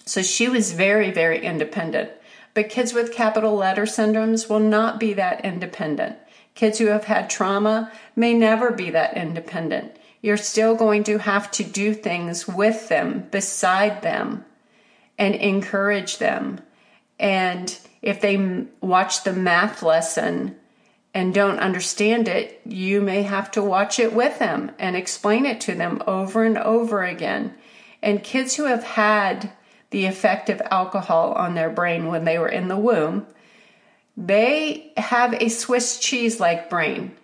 So 0.10 0.24
she 0.24 0.50
was 0.50 0.72
very, 0.72 1.12
very 1.12 1.46
independent. 1.46 2.10
But 2.56 2.70
kids 2.70 2.94
with 2.94 3.14
capital 3.14 3.54
letter 3.54 3.84
syndromes 3.84 4.50
will 4.50 4.60
not 4.60 5.00
be 5.00 5.14
that 5.14 5.46
independent. 5.46 6.18
Kids 6.56 6.80
who 6.80 6.88
have 6.88 7.04
had 7.04 7.30
trauma 7.30 7.92
may 8.16 8.34
never 8.34 8.72
be 8.72 8.90
that 8.90 9.16
independent. 9.16 9.96
You're 10.24 10.36
still 10.36 10.76
going 10.76 11.04
to 11.04 11.20
have 11.20 11.52
to 11.52 11.64
do 11.64 11.94
things 11.94 12.48
with 12.48 12.90
them, 12.90 13.28
beside 13.30 14.02
them, 14.02 14.46
and 15.20 15.36
encourage 15.36 16.18
them. 16.18 16.62
And 17.20 17.78
if 18.02 18.20
they 18.20 18.66
watch 18.82 19.24
the 19.24 19.34
math 19.34 19.84
lesson 19.84 20.56
and 21.14 21.36
don't 21.36 21.60
understand 21.60 22.28
it, 22.28 22.60
you 22.66 23.00
may 23.00 23.22
have 23.22 23.52
to 23.52 23.62
watch 23.62 24.00
it 24.00 24.12
with 24.12 24.40
them 24.40 24.72
and 24.80 24.96
explain 24.96 25.46
it 25.46 25.62
to 25.62 25.76
them 25.76 26.02
over 26.08 26.44
and 26.44 26.58
over 26.58 27.04
again. 27.04 27.54
And 28.02 28.24
kids 28.24 28.56
who 28.56 28.66
have 28.66 28.84
had 28.84 29.52
the 29.92 30.06
effect 30.06 30.50
of 30.50 30.62
alcohol 30.72 31.34
on 31.34 31.56
their 31.56 31.70
brain 31.70 32.08
when 32.08 32.26
they 32.26 32.38
were 32.38 32.50
in 32.50 32.68
the 32.68 32.78
womb, 32.78 33.26
they 34.16 34.92
have 34.98 35.34
a 35.34 35.50
Swiss 35.50 36.00
cheese 36.00 36.40
like 36.40 36.70
brain, 36.70 37.16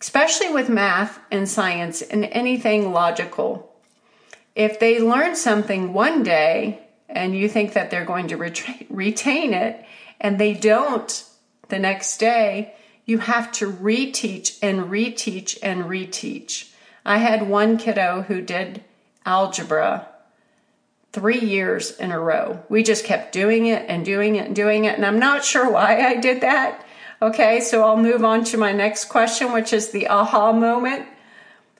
especially 0.00 0.52
with 0.52 0.68
math 0.68 1.18
and 1.30 1.48
science 1.48 2.00
and 2.00 2.24
anything 2.26 2.92
logical. 2.92 3.74
If 4.54 4.78
they 4.78 5.00
learn 5.00 5.36
something 5.36 5.92
one 5.92 6.22
day 6.22 6.80
and 7.08 7.36
you 7.36 7.48
think 7.48 7.72
that 7.72 7.90
they're 7.90 8.04
going 8.04 8.28
to 8.28 8.36
retain 8.36 9.54
it 9.54 9.84
and 10.20 10.38
they 10.38 10.54
don't 10.54 11.24
the 11.68 11.78
next 11.78 12.18
day, 12.18 12.74
you 13.04 13.18
have 13.18 13.50
to 13.52 13.72
reteach 13.72 14.58
and 14.62 14.90
reteach 14.90 15.58
and 15.62 15.84
reteach. 15.84 16.70
I 17.04 17.18
had 17.18 17.48
one 17.48 17.76
kiddo 17.76 18.22
who 18.22 18.40
did 18.40 18.84
algebra 19.26 20.09
three 21.12 21.40
years 21.40 21.96
in 21.96 22.12
a 22.12 22.20
row. 22.20 22.62
We 22.68 22.82
just 22.82 23.04
kept 23.04 23.32
doing 23.32 23.66
it 23.66 23.84
and 23.88 24.04
doing 24.04 24.36
it 24.36 24.46
and 24.46 24.56
doing 24.56 24.84
it. 24.84 24.96
And 24.96 25.04
I'm 25.04 25.18
not 25.18 25.44
sure 25.44 25.70
why 25.70 26.00
I 26.06 26.16
did 26.16 26.42
that. 26.42 26.84
Okay, 27.22 27.60
so 27.60 27.82
I'll 27.84 27.96
move 27.96 28.24
on 28.24 28.44
to 28.44 28.56
my 28.56 28.72
next 28.72 29.06
question, 29.06 29.52
which 29.52 29.72
is 29.72 29.90
the 29.90 30.08
aha 30.08 30.52
moment. 30.52 31.06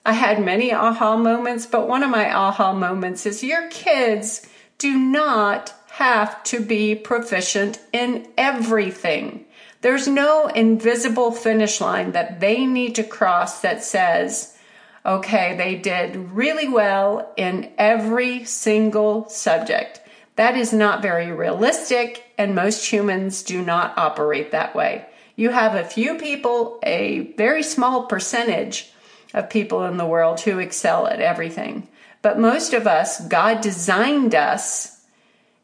I 0.05 0.13
had 0.13 0.43
many 0.43 0.73
aha 0.73 1.15
moments, 1.15 1.65
but 1.65 1.87
one 1.87 2.03
of 2.03 2.09
my 2.09 2.33
aha 2.33 2.73
moments 2.73 3.25
is 3.25 3.43
your 3.43 3.69
kids 3.69 4.47
do 4.77 4.97
not 4.97 5.73
have 5.91 6.43
to 6.43 6.59
be 6.59 6.95
proficient 6.95 7.79
in 7.91 8.27
everything. 8.37 9.45
There's 9.81 10.07
no 10.07 10.47
invisible 10.47 11.31
finish 11.31 11.81
line 11.81 12.11
that 12.11 12.39
they 12.39 12.65
need 12.65 12.95
to 12.95 13.03
cross 13.03 13.61
that 13.61 13.83
says, 13.83 14.57
okay, 15.05 15.55
they 15.57 15.75
did 15.75 16.15
really 16.15 16.67
well 16.67 17.31
in 17.37 17.71
every 17.77 18.43
single 18.45 19.27
subject. 19.29 20.01
That 20.35 20.55
is 20.55 20.73
not 20.73 21.01
very 21.01 21.31
realistic, 21.31 22.23
and 22.37 22.55
most 22.55 22.91
humans 22.91 23.43
do 23.43 23.63
not 23.63 23.97
operate 23.97 24.51
that 24.51 24.75
way. 24.75 25.05
You 25.35 25.49
have 25.49 25.75
a 25.75 25.83
few 25.83 26.17
people, 26.17 26.79
a 26.83 27.33
very 27.37 27.63
small 27.63 28.05
percentage 28.05 28.91
of 29.33 29.49
people 29.49 29.85
in 29.85 29.97
the 29.97 30.05
world 30.05 30.41
who 30.41 30.59
excel 30.59 31.07
at 31.07 31.21
everything. 31.21 31.87
But 32.21 32.39
most 32.39 32.73
of 32.73 32.85
us, 32.85 33.25
God 33.27 33.61
designed 33.61 34.35
us 34.35 35.01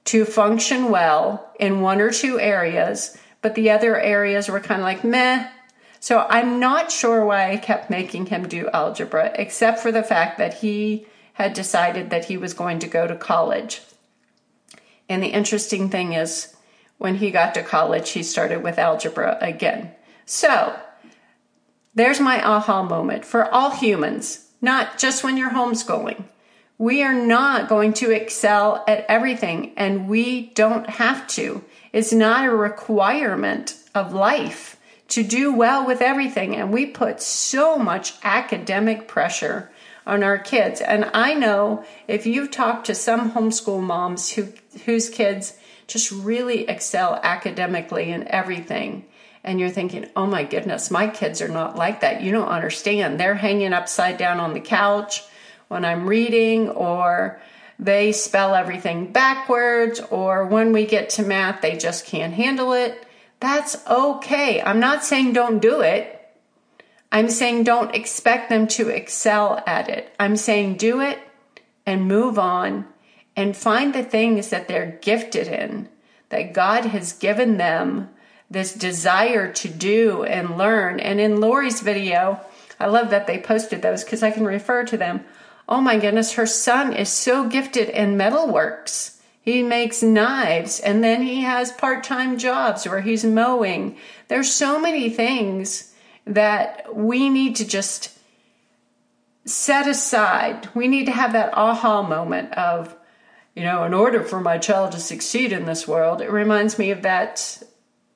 to 0.06 0.26
function 0.26 0.90
well 0.90 1.52
in 1.60 1.82
one 1.82 2.02
or 2.02 2.12
two 2.12 2.40
areas 2.40 3.18
but 3.42 3.56
the 3.56 3.72
other 3.72 4.00
areas 4.00 4.50
were 4.50 4.60
kind 4.60 4.82
of 4.82 4.86
like 4.86 5.04
meh. 5.04 5.48
So 6.00 6.26
I'm 6.30 6.60
not 6.60 6.92
sure 6.92 7.26
why 7.26 7.52
I 7.52 7.58
kept 7.58 7.90
making 7.90 8.28
him 8.28 8.48
do 8.48 8.70
algebra, 8.74 9.32
except 9.36 9.80
for 9.80 9.92
the 9.92 10.04
fact 10.04 10.38
that 10.38 10.56
he 10.56 11.08
had 11.34 11.54
decided 11.54 12.10
that 12.10 12.26
he 12.26 12.38
was 12.38 12.54
going 12.54 12.80
to 12.80 12.88
go 12.88 13.08
to 13.08 13.16
college. 13.16 13.82
And 15.10 15.22
the 15.22 15.28
interesting 15.28 15.90
thing 15.90 16.14
is, 16.14 16.56
when 16.98 17.16
he 17.16 17.32
got 17.32 17.54
to 17.54 17.64
college, 17.64 18.12
he 18.12 18.24
started 18.24 18.64
with 18.64 18.80
algebra 18.80 19.38
again. 19.40 19.92
So 20.26 20.76
there's 21.94 22.20
my 22.20 22.44
aha 22.44 22.84
moment 22.84 23.26
for 23.26 23.52
all 23.54 23.72
humans, 23.72 24.48
not 24.62 24.98
just 24.98 25.24
when 25.24 25.38
you're 25.38 25.52
homeschooling. 25.52 26.26
We 26.80 27.02
are 27.02 27.14
not 27.14 27.70
going 27.70 27.94
to 27.94 28.12
excel 28.12 28.84
at 28.88 29.06
everything, 29.10 29.74
and 29.78 30.08
we 30.08 30.48
don't 30.54 30.90
have 30.90 31.28
to. 31.30 31.64
It's 31.92 32.14
not 32.14 32.46
a 32.46 32.52
requirement 32.52 33.76
of 33.96 34.14
life 34.14 34.77
to 35.10 35.24
do 35.24 35.54
well 35.54 35.86
with 35.86 36.02
everything. 36.02 36.56
And 36.56 36.72
we 36.72 36.86
put 36.86 37.22
so 37.22 37.78
much 37.78 38.14
academic 38.24 39.08
pressure 39.08 39.72
on 40.06 40.24
our 40.24 40.38
kids. 40.38 40.82
And 40.82 41.10
I 41.14 41.34
know 41.34 41.84
if 42.08 42.26
you 42.26 42.48
talk 42.48 42.86
to 42.86 42.96
some 42.96 43.32
homeschool 43.32 43.82
moms 43.82 44.32
who, 44.32 44.48
whose 44.86 45.10
kids 45.10 45.58
just 45.88 46.12
really 46.12 46.68
excel 46.68 47.20
academically 47.24 48.12
in 48.12 48.28
everything, 48.28 49.06
and 49.44 49.60
you're 49.60 49.70
thinking, 49.70 50.10
oh 50.16 50.26
my 50.26 50.44
goodness, 50.44 50.92
my 50.92 51.08
kids 51.08 51.42
are 51.42 51.48
not 51.48 51.78
like 51.78 52.02
that. 52.02 52.22
You 52.22 52.34
don't 52.34 52.50
understand. 52.50 53.18
They're 53.18 53.36
hanging 53.36 53.72
upside 53.72 54.18
down 54.18 54.42
on 54.42 54.54
the 54.54 54.60
couch 54.60 55.24
when 55.70 55.86
I'm 55.86 56.06
reading, 56.08 56.70
or 56.70 57.40
they 57.80 58.12
spell 58.12 58.56
everything 58.56 59.12
backwards, 59.12 60.02
or 60.12 60.46
when 60.46 60.74
we 60.74 60.86
get 60.86 61.12
to 61.12 61.24
math, 61.24 61.62
they 61.62 61.78
just 61.78 62.06
can't 62.06 62.34
handle 62.34 62.74
it. 62.74 63.07
That's 63.40 63.86
okay. 63.88 64.62
I'm 64.62 64.80
not 64.80 65.04
saying 65.04 65.34
don't 65.34 65.62
do 65.62 65.82
it. 65.82 66.14
I'm 67.12 67.30
saying 67.30 67.64
don't 67.64 67.96
expect 67.96 68.50
them 68.50 68.68
to 68.68 68.90
excel 68.90 69.64
at 69.66 69.90
it. 69.90 70.14
I'm 70.20 70.36
saying 70.36 70.76
do 70.76 71.00
it 71.02 71.20
and 71.86 72.08
move 72.08 72.38
on 72.38 72.86
and 73.36 73.56
find 73.56 73.94
the 73.94 74.04
things 74.04 74.50
that 74.50 74.68
they're 74.68 75.00
gifted 75.02 75.48
in, 75.48 75.88
that 76.30 76.54
God 76.54 76.86
has 76.86 77.14
given 77.14 77.58
them 77.58 78.10
this 78.50 78.74
desire 78.74 79.52
to 79.54 79.70
do 79.70 80.24
and 80.24 80.58
learn. 80.58 81.00
And 81.00 81.20
in 81.20 81.40
Lori's 81.40 81.82
video, 81.82 82.42
I 82.80 82.88
love 82.88 83.12
that 83.12 83.28
they 83.28 83.40
posted 83.40 83.82
those 83.82 84.04
because 84.04 84.24
I 84.24 84.32
can 84.32 84.46
refer 84.46 84.84
to 84.86 84.98
them 84.98 85.24
oh 85.70 85.82
my 85.82 85.98
goodness, 86.00 86.34
her 86.34 86.46
son 86.46 86.94
is 86.94 87.10
so 87.10 87.48
gifted 87.48 87.90
in 87.90 88.18
metalworks. 88.18 89.17
He 89.48 89.64
makes 89.64 90.04
knives 90.04 90.82
and 90.82 91.02
then 91.02 91.22
he 91.22 91.44
has 91.44 91.72
part 91.72 92.04
time 92.04 92.38
jobs 92.38 92.86
where 92.86 93.00
he's 93.00 93.24
mowing. 93.24 93.96
There's 94.28 94.52
so 94.52 94.78
many 94.78 95.10
things 95.10 95.94
that 96.26 96.94
we 96.94 97.30
need 97.30 97.56
to 97.56 97.66
just 97.66 98.12
set 99.46 99.88
aside. 99.88 100.68
We 100.76 100.90
need 100.90 101.06
to 101.06 101.14
have 101.14 101.32
that 101.32 101.54
aha 101.54 102.02
moment 102.02 102.56
of, 102.56 102.94
you 103.56 103.64
know, 103.64 103.86
in 103.86 103.94
order 103.94 104.22
for 104.22 104.42
my 104.42 104.58
child 104.58 104.92
to 104.92 105.00
succeed 105.00 105.54
in 105.54 105.66
this 105.66 105.88
world. 105.88 106.20
It 106.20 106.30
reminds 106.30 106.78
me 106.78 106.92
of 106.92 107.04
that 107.04 107.64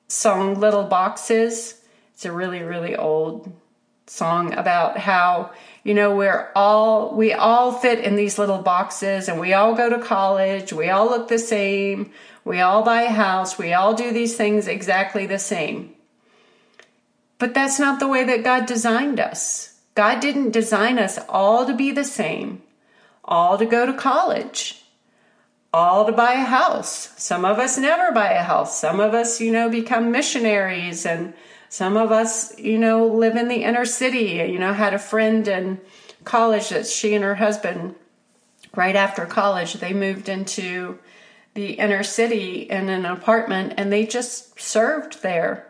song, 0.08 0.60
Little 0.60 0.84
Boxes. 0.84 1.80
It's 2.12 2.26
a 2.26 2.30
really, 2.30 2.62
really 2.62 2.94
old 2.94 3.50
song 4.06 4.52
about 4.54 4.98
how 4.98 5.52
you 5.84 5.94
know 5.94 6.14
we're 6.14 6.50
all 6.54 7.14
we 7.14 7.32
all 7.32 7.72
fit 7.72 8.00
in 8.00 8.16
these 8.16 8.38
little 8.38 8.58
boxes 8.58 9.28
and 9.28 9.40
we 9.40 9.52
all 9.52 9.74
go 9.74 9.88
to 9.88 9.98
college 9.98 10.72
we 10.72 10.90
all 10.90 11.06
look 11.06 11.28
the 11.28 11.38
same 11.38 12.10
we 12.44 12.60
all 12.60 12.82
buy 12.82 13.02
a 13.02 13.10
house 13.10 13.58
we 13.58 13.72
all 13.72 13.94
do 13.94 14.12
these 14.12 14.36
things 14.36 14.66
exactly 14.66 15.26
the 15.26 15.38
same. 15.38 15.94
But 17.38 17.54
that's 17.54 17.78
not 17.78 17.98
the 17.98 18.08
way 18.08 18.24
that 18.24 18.44
god 18.44 18.66
designed 18.66 19.18
us. 19.18 19.80
God 19.94 20.20
didn't 20.20 20.52
design 20.52 20.98
us 20.98 21.18
all 21.28 21.66
to 21.66 21.74
be 21.74 21.90
the 21.90 22.04
same 22.04 22.62
all 23.24 23.56
to 23.56 23.66
go 23.66 23.86
to 23.86 23.92
college 23.92 24.82
all 25.74 26.04
to 26.04 26.12
buy 26.12 26.34
a 26.34 26.44
house. 26.44 27.12
Some 27.16 27.46
of 27.46 27.58
us 27.58 27.78
never 27.78 28.12
buy 28.12 28.32
a 28.32 28.42
house. 28.42 28.78
Some 28.78 29.00
of 29.00 29.14
us 29.14 29.40
you 29.40 29.52
know 29.52 29.68
become 29.68 30.10
missionaries 30.10 31.06
and 31.06 31.34
some 31.72 31.96
of 31.96 32.12
us, 32.12 32.58
you 32.58 32.76
know, 32.76 33.06
live 33.06 33.34
in 33.34 33.48
the 33.48 33.64
inner 33.64 33.86
city. 33.86 34.44
You 34.46 34.58
know, 34.58 34.74
had 34.74 34.92
a 34.92 34.98
friend 34.98 35.48
in 35.48 35.80
college 36.22 36.68
that 36.68 36.86
she 36.86 37.14
and 37.14 37.24
her 37.24 37.36
husband, 37.36 37.94
right 38.76 38.94
after 38.94 39.24
college, 39.24 39.72
they 39.72 39.94
moved 39.94 40.28
into 40.28 40.98
the 41.54 41.72
inner 41.72 42.02
city 42.02 42.64
in 42.68 42.90
an 42.90 43.06
apartment 43.06 43.72
and 43.78 43.90
they 43.90 44.04
just 44.04 44.60
served 44.60 45.22
there. 45.22 45.66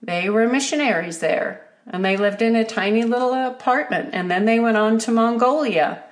They 0.00 0.30
were 0.30 0.48
missionaries 0.48 1.18
there 1.18 1.68
and 1.86 2.02
they 2.02 2.16
lived 2.16 2.40
in 2.40 2.56
a 2.56 2.64
tiny 2.64 3.04
little 3.04 3.34
apartment 3.34 4.14
and 4.14 4.30
then 4.30 4.46
they 4.46 4.58
went 4.58 4.78
on 4.78 4.98
to 5.00 5.10
Mongolia 5.10 6.04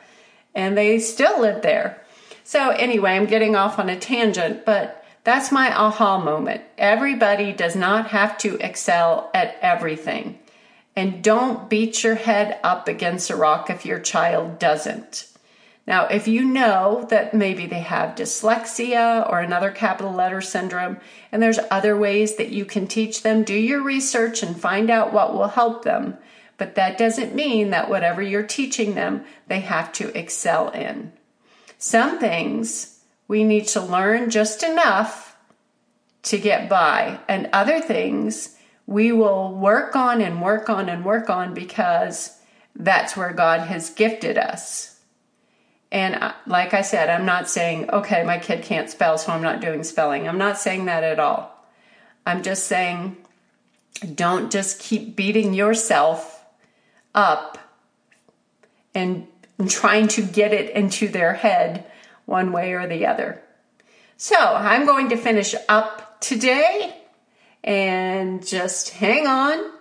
and 0.55 0.77
they 0.77 0.99
still 0.99 1.41
live 1.41 1.63
there. 1.63 2.05
So, 2.45 2.69
anyway, 2.69 3.13
I'm 3.13 3.25
getting 3.25 3.57
off 3.57 3.79
on 3.79 3.89
a 3.89 3.99
tangent, 3.99 4.67
but 4.67 5.06
That's 5.27 5.51
my 5.51 5.77
aha 5.77 6.21
moment. 6.21 6.63
Everybody 6.79 7.53
does 7.53 7.75
not 7.75 8.11
have 8.11 8.39
to 8.39 8.65
excel 8.65 9.29
at 9.35 9.59
everything. 9.61 10.39
And 10.95 11.21
don't 11.21 11.69
beat 11.69 12.05
your 12.05 12.15
head 12.15 12.61
up 12.63 12.87
against 12.87 13.31
a 13.31 13.35
rock 13.35 13.69
if 13.69 13.85
your 13.85 13.99
child 13.99 14.61
doesn't. 14.61 15.27
Now, 15.85 16.07
if 16.07 16.29
you 16.29 16.45
know 16.45 17.09
that 17.11 17.35
maybe 17.35 17.67
they 17.67 17.81
have 17.81 18.15
dyslexia 18.15 19.29
or 19.29 19.41
another 19.41 19.73
capital 19.73 20.13
letter 20.13 20.41
syndrome, 20.41 20.99
and 21.33 21.43
there's 21.43 21.59
other 21.73 21.97
ways 21.97 22.37
that 22.37 22.51
you 22.51 22.65
can 22.65 22.87
teach 22.87 23.25
them, 23.25 23.43
do 23.43 23.53
your 23.53 23.83
research 23.83 24.45
and 24.45 24.57
find 24.57 24.91
out 24.91 25.13
what 25.13 25.35
will 25.35 25.49
help 25.49 25.83
them. 25.83 26.19
But 26.57 26.77
that 26.77 26.99
doesn't 26.99 27.35
mean 27.35 27.71
that 27.71 27.91
whatever 27.91 28.23
you're 28.23 28.47
teaching 28.47 28.95
them, 28.95 29.25
they 29.49 29.59
have 29.59 29.93
to 29.95 30.17
excel 30.17 30.71
in. 30.71 31.11
Some 31.79 32.21
things 32.21 32.96
we 33.29 33.45
need 33.45 33.67
to 33.69 33.81
learn 33.81 34.31
just 34.31 34.63
enough 34.63 35.37
to 36.23 36.39
get 36.39 36.69
by, 36.69 37.21
and 37.29 37.49
other 37.53 37.81
things 37.81 38.57
we 38.87 39.13
will 39.13 39.53
work 39.53 39.97
on 39.97 40.21
and 40.21 40.43
work 40.43 40.69
on 40.69 40.89
and 40.89 41.05
work 41.05 41.29
on 41.29 41.55
because 41.55 42.39
that's 42.75 43.17
where 43.17 43.33
God 43.33 43.61
has 43.61 43.91
gifted 43.91 44.39
us. 44.39 45.01
And 45.91 46.33
like 46.47 46.75
I 46.75 46.83
said, 46.83 47.09
I'm 47.09 47.27
not 47.27 47.49
saying, 47.49 47.91
okay, 47.91 48.25
my 48.25 48.39
kid 48.39 48.63
can't 48.65 48.91
spell, 48.91 49.19
so 49.19 49.33
I'm 49.33 49.43
not 49.43 49.61
doing 49.61 49.83
spelling. 49.85 50.29
I'm 50.29 50.39
not 50.39 50.59
saying 50.59 50.87
that 50.87 51.05
at 51.05 51.21
all. 51.21 51.53
I'm 52.27 52.43
just 52.43 52.67
saying, 52.67 53.17
don't 54.15 54.51
just 54.51 54.81
keep 54.81 55.17
beating 55.17 55.55
yourself 55.55 56.45
up 57.15 57.57
and 58.95 59.27
trying 59.69 60.09
to 60.09 60.23
get 60.23 60.53
it 60.53 60.71
into 60.71 61.09
their 61.09 61.35
head 61.35 61.87
one 62.27 62.53
way 62.53 62.73
or 62.73 62.87
the 62.87 63.07
other. 63.07 63.43
So 64.17 64.37
I'm 64.37 64.87
going 64.87 65.09
to 65.11 65.17
finish 65.17 65.55
up 65.69 66.21
today 66.21 66.97
and 67.65 68.47
just 68.47 68.91
hang 68.91 69.27
on. 69.27 69.73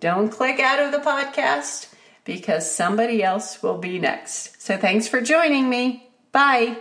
Don't 0.00 0.30
click 0.30 0.60
out 0.60 0.80
of 0.80 0.92
the 0.92 0.98
podcast 0.98 1.92
because 2.24 2.70
somebody 2.70 3.22
else 3.22 3.62
will 3.62 3.78
be 3.78 3.98
next. 3.98 4.62
So 4.62 4.76
thanks 4.76 5.08
for 5.08 5.20
joining 5.20 5.68
me. 5.68 6.08
Bye. 6.30 6.78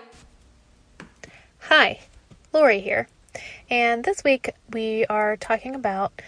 Hi, 1.60 2.00
Lori 2.54 2.80
here. 2.80 3.08
And 3.70 4.04
this 4.04 4.24
week 4.24 4.52
we 4.72 5.06
are 5.06 5.36
talking 5.38 5.76
about 5.76 6.22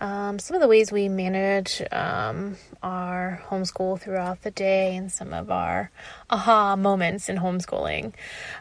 um, 0.00 0.38
some 0.38 0.54
of 0.54 0.60
the 0.60 0.68
ways 0.68 0.92
we 0.92 1.08
manage 1.08 1.82
um, 1.90 2.56
our 2.82 3.42
homeschool 3.48 4.00
throughout 4.00 4.42
the 4.42 4.50
day 4.50 4.96
and 4.96 5.10
some 5.10 5.32
of 5.32 5.50
our 5.50 5.90
aha 6.30 6.76
moments 6.76 7.28
in 7.28 7.36
homeschooling. 7.36 8.12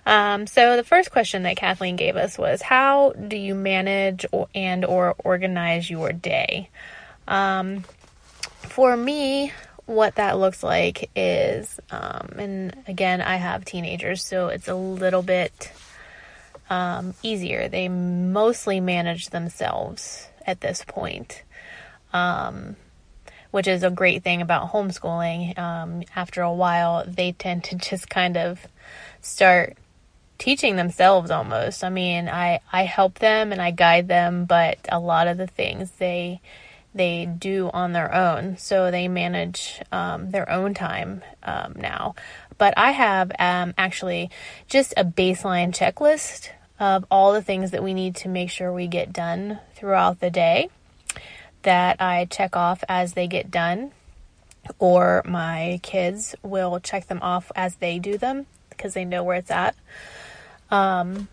Um, 0.06 0.48
so 0.48 0.76
the 0.76 0.84
first 0.84 1.12
question 1.12 1.44
that 1.44 1.58
Kathleen 1.58 1.96
gave 1.96 2.16
us 2.16 2.38
was, 2.38 2.62
"How 2.62 3.12
do 3.12 3.38
you 3.38 3.56
manage 3.56 4.26
or, 4.32 4.48
and 4.56 4.84
or 4.86 5.16
organize 5.20 5.90
your 5.90 6.12
day?" 6.12 6.70
Um, 7.28 7.84
for 8.62 8.96
me, 8.96 9.52
what 9.86 10.16
that 10.16 10.38
looks 10.38 10.64
like 10.64 11.10
is, 11.16 11.80
um, 11.92 12.34
and 12.38 12.84
again, 12.88 13.22
I 13.22 13.38
have 13.38 13.66
teenagers, 13.66 14.24
so 14.24 14.50
it's 14.50 14.68
a 14.68 14.76
little 14.76 15.22
bit 15.22 15.72
um, 16.70 17.14
easier. 17.24 17.70
They 17.70 17.88
mostly 17.88 18.80
manage 18.80 19.30
themselves 19.30 20.28
at 20.46 20.62
this 20.62 20.84
point. 20.86 21.44
Um, 22.14 22.76
which 23.52 23.68
is 23.68 23.84
a 23.84 23.90
great 23.90 24.24
thing 24.24 24.42
about 24.42 24.72
homeschooling. 24.72 25.58
Um, 25.58 26.04
after 26.16 26.42
a 26.42 26.54
while, 26.54 27.04
they 27.08 27.32
tend 27.32 27.64
to 27.66 27.76
just 27.76 28.10
kind 28.10 28.38
of 28.38 28.66
start 29.22 29.78
teaching 30.38 30.76
themselves 30.76 31.32
almost. 31.32 31.84
I 31.84 31.90
mean, 31.90 32.30
I, 32.30 32.60
I 32.72 32.84
help 32.84 33.20
them 33.20 33.52
and 33.52 33.62
I 33.62 33.72
guide 33.72 34.08
them, 34.08 34.46
but 34.46 34.78
a 34.90 35.00
lot 35.00 35.28
of 35.28 35.38
the 35.38 35.48
things 35.48 35.92
they 35.92 36.42
they 36.94 37.26
do 37.28 37.70
on 37.74 37.94
their 37.94 38.12
own. 38.14 38.58
So 38.58 38.90
they 38.90 39.08
manage 39.08 39.82
um, 39.92 40.32
their 40.32 40.50
own 40.50 40.74
time 40.74 41.22
um, 41.44 41.74
now. 41.78 42.16
But 42.58 42.74
I 42.76 42.92
have 42.92 43.32
um, 43.38 43.76
actually 43.78 44.32
just 44.68 44.96
a 44.98 45.06
baseline 45.06 45.76
checklist 45.76 46.50
of 46.80 47.06
all 47.12 47.34
the 47.34 47.42
things 47.42 47.70
that 47.72 47.84
we 47.84 47.94
need 47.94 48.16
to 48.16 48.30
make 48.30 48.50
sure 48.50 48.74
we 48.74 48.88
get 48.88 49.14
done 49.14 49.60
throughout 49.76 50.20
the 50.20 50.32
day 50.32 50.70
that 51.64 52.02
I 52.02 52.26
check 52.26 52.56
off 52.56 52.84
as 52.88 53.14
they 53.14 53.28
get 53.28 53.52
done, 53.52 53.92
or 54.80 55.22
my 55.26 55.80
kids 55.84 56.36
will 56.44 56.80
check 56.80 57.08
them 57.08 57.20
off 57.22 57.52
as 57.56 57.76
they 57.76 58.00
do 58.00 58.18
them 58.18 58.46
because 58.70 58.94
they 58.94 59.06
know 59.06 59.24
where 59.24 59.38
it's 59.38 59.52
at. 59.52 59.76
Um, 60.70 61.28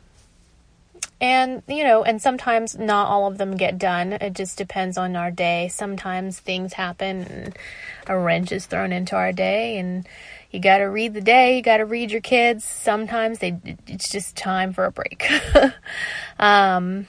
and 1.20 1.62
you 1.68 1.84
know, 1.84 2.02
and 2.02 2.20
sometimes 2.20 2.76
not 2.76 3.08
all 3.08 3.26
of 3.26 3.38
them 3.38 3.56
get 3.56 3.78
done. 3.78 4.12
It 4.12 4.34
just 4.34 4.58
depends 4.58 4.98
on 4.98 5.16
our 5.16 5.30
day. 5.30 5.68
Sometimes 5.68 6.38
things 6.38 6.74
happen 6.74 7.22
and 7.22 7.58
a 8.06 8.18
wrench 8.18 8.52
is 8.52 8.66
thrown 8.66 8.92
into 8.92 9.16
our 9.16 9.32
day 9.32 9.78
and 9.78 10.06
you 10.50 10.60
got 10.60 10.78
to 10.78 10.84
read 10.84 11.14
the 11.14 11.20
day, 11.20 11.56
you 11.56 11.62
got 11.62 11.78
to 11.78 11.84
read 11.84 12.10
your 12.10 12.20
kids. 12.20 12.64
Sometimes 12.64 13.38
they 13.38 13.56
it's 13.86 14.08
just 14.08 14.36
time 14.36 14.72
for 14.72 14.84
a 14.84 14.92
break. 14.92 15.26
um 16.38 17.06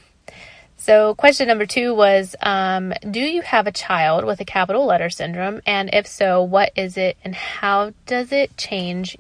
so, 0.86 1.16
question 1.16 1.48
number 1.48 1.66
two 1.66 1.96
was 1.96 2.36
um, 2.44 2.94
Do 3.10 3.20
you 3.20 3.42
have 3.42 3.66
a 3.66 3.72
child 3.72 4.24
with 4.24 4.40
a 4.40 4.46
capital 4.46 4.86
letter 4.86 5.10
syndrome? 5.10 5.62
And 5.66 5.90
if 5.92 6.06
so, 6.06 6.44
what 6.44 6.72
is 6.76 6.96
it 6.96 7.18
and 7.24 7.34
how 7.34 7.94
does 8.06 8.32
it 8.32 8.56
change 8.56 9.18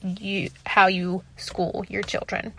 you 0.00 0.50
how 0.64 0.86
you 0.86 1.24
school 1.36 1.84
your 1.88 2.02
children? 2.02 2.52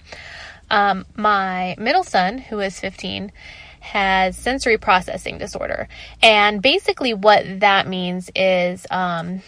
Um, 0.69 1.05
my 1.15 1.77
middle 1.79 2.03
son, 2.03 2.37
who 2.37 2.59
is 2.59 2.77
15, 2.81 3.31
has 3.79 4.35
sensory 4.35 4.77
processing 4.77 5.37
disorder. 5.37 5.87
And 6.21 6.61
basically, 6.61 7.13
what 7.13 7.61
that 7.61 7.87
means 7.87 8.29
is 8.35 8.85
um, 8.91 9.41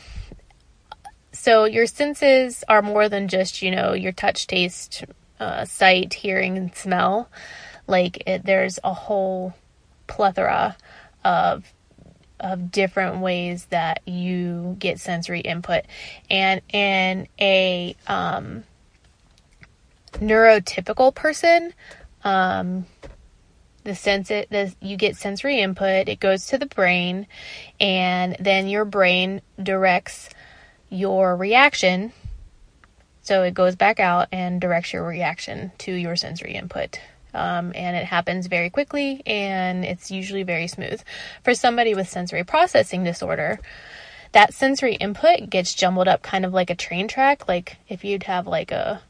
so 1.33 1.65
your 1.65 1.85
senses 1.85 2.63
are 2.69 2.81
more 2.81 3.09
than 3.09 3.27
just, 3.27 3.61
you 3.61 3.71
know, 3.71 3.91
your 3.91 4.13
touch, 4.13 4.47
taste, 4.47 5.03
uh, 5.37 5.65
sight, 5.65 6.13
hearing, 6.13 6.55
and 6.55 6.73
smell. 6.73 7.27
Like 7.91 8.23
it, 8.25 8.45
there's 8.45 8.79
a 8.85 8.93
whole 8.93 9.53
plethora 10.07 10.77
of 11.25 11.71
of 12.39 12.71
different 12.71 13.19
ways 13.19 13.65
that 13.65 14.01
you 14.07 14.77
get 14.79 14.99
sensory 14.99 15.41
input, 15.41 15.83
and 16.29 16.61
in 16.73 17.27
a 17.39 17.95
um, 18.07 18.63
neurotypical 20.13 21.13
person, 21.13 21.73
um, 22.23 22.85
the 23.83 23.93
sense 23.93 24.31
it 24.31 24.49
the, 24.49 24.73
you 24.79 24.95
get 24.95 25.17
sensory 25.17 25.59
input, 25.59 26.07
it 26.07 26.21
goes 26.21 26.45
to 26.47 26.57
the 26.57 26.67
brain, 26.67 27.27
and 27.79 28.37
then 28.39 28.69
your 28.69 28.85
brain 28.85 29.41
directs 29.61 30.29
your 30.89 31.35
reaction. 31.35 32.13
So 33.21 33.43
it 33.43 33.53
goes 33.53 33.75
back 33.75 33.99
out 33.99 34.29
and 34.31 34.61
directs 34.61 34.93
your 34.93 35.05
reaction 35.05 35.73
to 35.79 35.91
your 35.91 36.15
sensory 36.15 36.55
input. 36.55 36.99
Um, 37.33 37.71
and 37.75 37.95
it 37.95 38.05
happens 38.05 38.47
very 38.47 38.69
quickly 38.69 39.21
and 39.25 39.85
it's 39.85 40.11
usually 40.11 40.43
very 40.43 40.67
smooth. 40.67 41.01
For 41.43 41.53
somebody 41.53 41.95
with 41.95 42.09
sensory 42.09 42.43
processing 42.43 43.03
disorder, 43.03 43.59
that 44.33 44.53
sensory 44.53 44.95
input 44.95 45.49
gets 45.49 45.73
jumbled 45.73 46.07
up 46.07 46.21
kind 46.21 46.45
of 46.45 46.53
like 46.53 46.69
a 46.69 46.75
train 46.75 47.07
track. 47.07 47.47
Like 47.47 47.77
if 47.87 48.03
you'd 48.03 48.23
have 48.23 48.47
like 48.47 48.71
a 48.71 49.01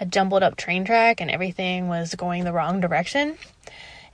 a 0.00 0.06
jumbled 0.06 0.42
up 0.42 0.56
train 0.56 0.84
track 0.84 1.20
and 1.20 1.30
everything 1.30 1.88
was 1.88 2.14
going 2.16 2.44
the 2.44 2.52
wrong 2.52 2.80
direction, 2.80 3.38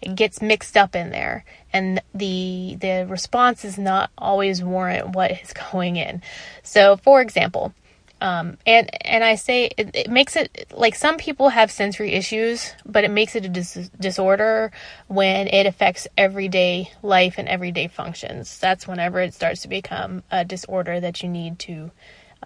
it 0.03 0.15
gets 0.15 0.43
mixed 0.43 0.77
up 0.77 0.95
in 0.95 1.11
there 1.11 1.45
and 1.73 2.03
the 2.15 2.77
the 2.81 3.07
response 3.09 3.65
is 3.65 3.79
not 3.79 4.11
always 4.19 4.63
warrant 4.63 5.15
what 5.15 5.31
is 5.31 5.53
going 5.73 5.97
in. 5.97 6.23
So 6.63 6.97
for 6.97 7.21
example, 7.21 7.75
um, 8.21 8.59
and 8.67 8.91
and 9.07 9.25
I 9.25 9.37
say 9.37 9.71
it, 9.77 9.91
it, 9.95 10.11
makes 10.11 10.37
it 10.37 10.73
like 10.77 10.95
some 10.95 11.17
people 11.17 11.49
have 11.49 11.71
sensory 11.71 12.13
issues, 12.13 12.75
but 12.85 13.05
it 13.05 13.11
makes 13.11 13.35
it 13.35 13.47
a 13.47 13.49
dis- 13.49 13.91
disorder 13.99 14.73
when 15.09 15.49
it 15.49 15.67
affects 15.67 16.07
everyday 16.19 16.91
life 17.03 17.37
and 17.39 17.49
everyday 17.49 17.89
functions. 17.89 18.59
That's 18.59 18.87
whenever 18.87 19.21
it 19.21 19.33
starts 19.33 19.63
to 19.63 19.69
become 19.69 20.23
a 20.31 20.45
disorder 20.45 21.01
that 21.01 21.23
you 21.23 21.29
need 21.31 21.59
to 21.61 21.91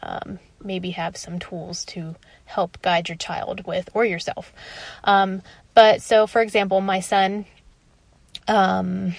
um, 0.02 0.38
maybe 0.62 0.90
have 0.92 1.16
some 1.16 1.38
tools 1.40 1.84
to 1.86 2.14
help 2.44 2.80
guide 2.82 3.08
your 3.08 3.16
child 3.16 3.66
with 3.66 3.90
or 3.94 4.04
yourself. 4.04 4.52
Um, 5.02 5.42
but 5.74 6.02
so, 6.02 6.28
for 6.28 6.40
example, 6.40 6.80
my 6.80 7.00
son 7.00 7.46
um, 8.46 9.14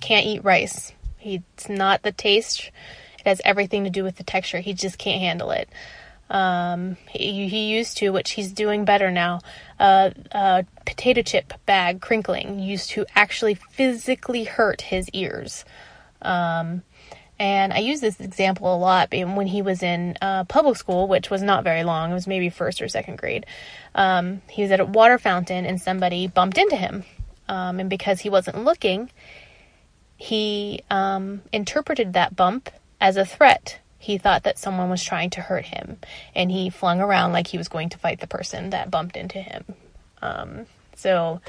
can't 0.00 0.26
eat 0.26 0.42
rice. 0.42 0.92
He's 1.18 1.42
not 1.68 2.02
the 2.02 2.12
taste 2.12 2.70
it 3.26 3.30
has 3.30 3.40
everything 3.44 3.84
to 3.84 3.90
do 3.90 4.04
with 4.04 4.16
the 4.16 4.24
texture. 4.24 4.60
He 4.60 4.72
just 4.72 4.98
can't 4.98 5.20
handle 5.20 5.50
it. 5.50 5.68
Um, 6.30 6.96
he, 7.10 7.48
he 7.48 7.76
used 7.76 7.98
to, 7.98 8.10
which 8.10 8.32
he's 8.32 8.52
doing 8.52 8.84
better 8.84 9.10
now, 9.10 9.40
uh, 9.78 10.10
a 10.32 10.64
potato 10.84 11.22
chip 11.22 11.52
bag 11.66 12.00
crinkling 12.00 12.58
used 12.58 12.90
to 12.90 13.06
actually 13.14 13.54
physically 13.54 14.44
hurt 14.44 14.80
his 14.82 15.08
ears. 15.10 15.64
Um, 16.22 16.82
and 17.38 17.72
I 17.72 17.78
use 17.78 18.00
this 18.00 18.18
example 18.18 18.74
a 18.74 18.78
lot 18.78 19.10
when 19.12 19.46
he 19.46 19.60
was 19.60 19.82
in 19.82 20.16
uh, 20.22 20.44
public 20.44 20.76
school, 20.76 21.06
which 21.06 21.28
was 21.28 21.42
not 21.42 21.64
very 21.64 21.84
long. 21.84 22.10
It 22.10 22.14
was 22.14 22.26
maybe 22.26 22.48
first 22.48 22.80
or 22.80 22.88
second 22.88 23.18
grade. 23.18 23.44
Um, 23.94 24.40
he 24.48 24.62
was 24.62 24.70
at 24.70 24.80
a 24.80 24.84
water 24.84 25.18
fountain 25.18 25.66
and 25.66 25.80
somebody 25.80 26.28
bumped 26.28 26.56
into 26.58 26.76
him. 26.76 27.04
Um, 27.48 27.78
and 27.78 27.90
because 27.90 28.20
he 28.20 28.30
wasn't 28.30 28.64
looking, 28.64 29.10
he 30.16 30.80
um, 30.90 31.42
interpreted 31.52 32.14
that 32.14 32.34
bump 32.34 32.70
as 33.00 33.16
a 33.16 33.24
threat. 33.24 33.80
He 33.98 34.18
thought 34.18 34.44
that 34.44 34.58
someone 34.58 34.90
was 34.90 35.02
trying 35.02 35.30
to 35.30 35.40
hurt 35.40 35.64
him, 35.64 35.98
and 36.34 36.50
he 36.50 36.70
flung 36.70 37.00
around 37.00 37.32
like 37.32 37.48
he 37.48 37.58
was 37.58 37.68
going 37.68 37.88
to 37.90 37.98
fight 37.98 38.20
the 38.20 38.26
person 38.26 38.70
that 38.70 38.90
bumped 38.90 39.16
into 39.16 39.40
him. 39.40 39.64
Um, 40.22 40.66
so, 40.94 41.40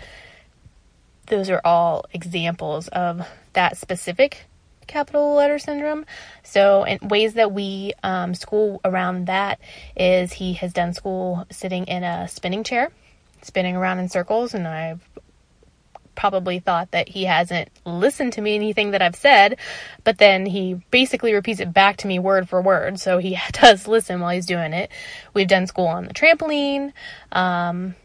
those 1.28 1.50
are 1.50 1.62
all 1.64 2.06
examples 2.14 2.88
of 2.88 3.28
that 3.54 3.78
specific 3.78 4.46
capital 4.88 5.36
letter 5.36 5.60
syndrome. 5.60 6.06
So, 6.44 6.84
in 6.84 7.08
ways 7.08 7.36
that 7.36 7.52
we 7.52 7.94
um, 8.02 8.34
school 8.34 8.82
around 8.84 9.28
that 9.28 9.60
is 9.96 10.34
he 10.34 10.54
has 10.54 10.74
done 10.74 10.94
school 10.94 11.46
sitting 11.52 11.86
in 11.86 12.04
a 12.04 12.28
spinning 12.28 12.64
chair, 12.64 12.92
spinning 13.44 13.76
around 13.76 14.00
in 14.00 14.10
circles, 14.10 14.54
and 14.54 14.68
I've 14.68 15.02
probably 16.18 16.60
thought 16.60 16.92
that 16.92 17.08
he 17.08 17.24
hasn't 17.24 17.70
listened 17.86 18.34
to 18.34 18.42
me 18.42 18.56
anything 18.56 18.92
that 18.92 19.02
I've 19.02 19.16
said, 19.16 19.58
but 20.04 20.18
then 20.18 20.46
he 20.46 20.82
basically 20.92 21.34
repeats 21.34 21.62
it 21.62 21.72
back 21.72 21.98
to 21.98 22.08
me 22.08 22.20
word 22.20 22.50
for 22.50 22.62
word. 22.62 23.00
So 23.00 23.20
he 23.20 23.38
does 23.54 23.88
listen 23.88 24.20
while 24.20 24.32
he's 24.32 24.46
doing 24.46 24.74
it. 24.74 24.92
We've 25.34 25.48
done 25.48 25.68
school 25.68 25.88
on 25.88 26.08
the 26.08 26.14
trampoline. 26.14 26.92
Um, 27.32 27.96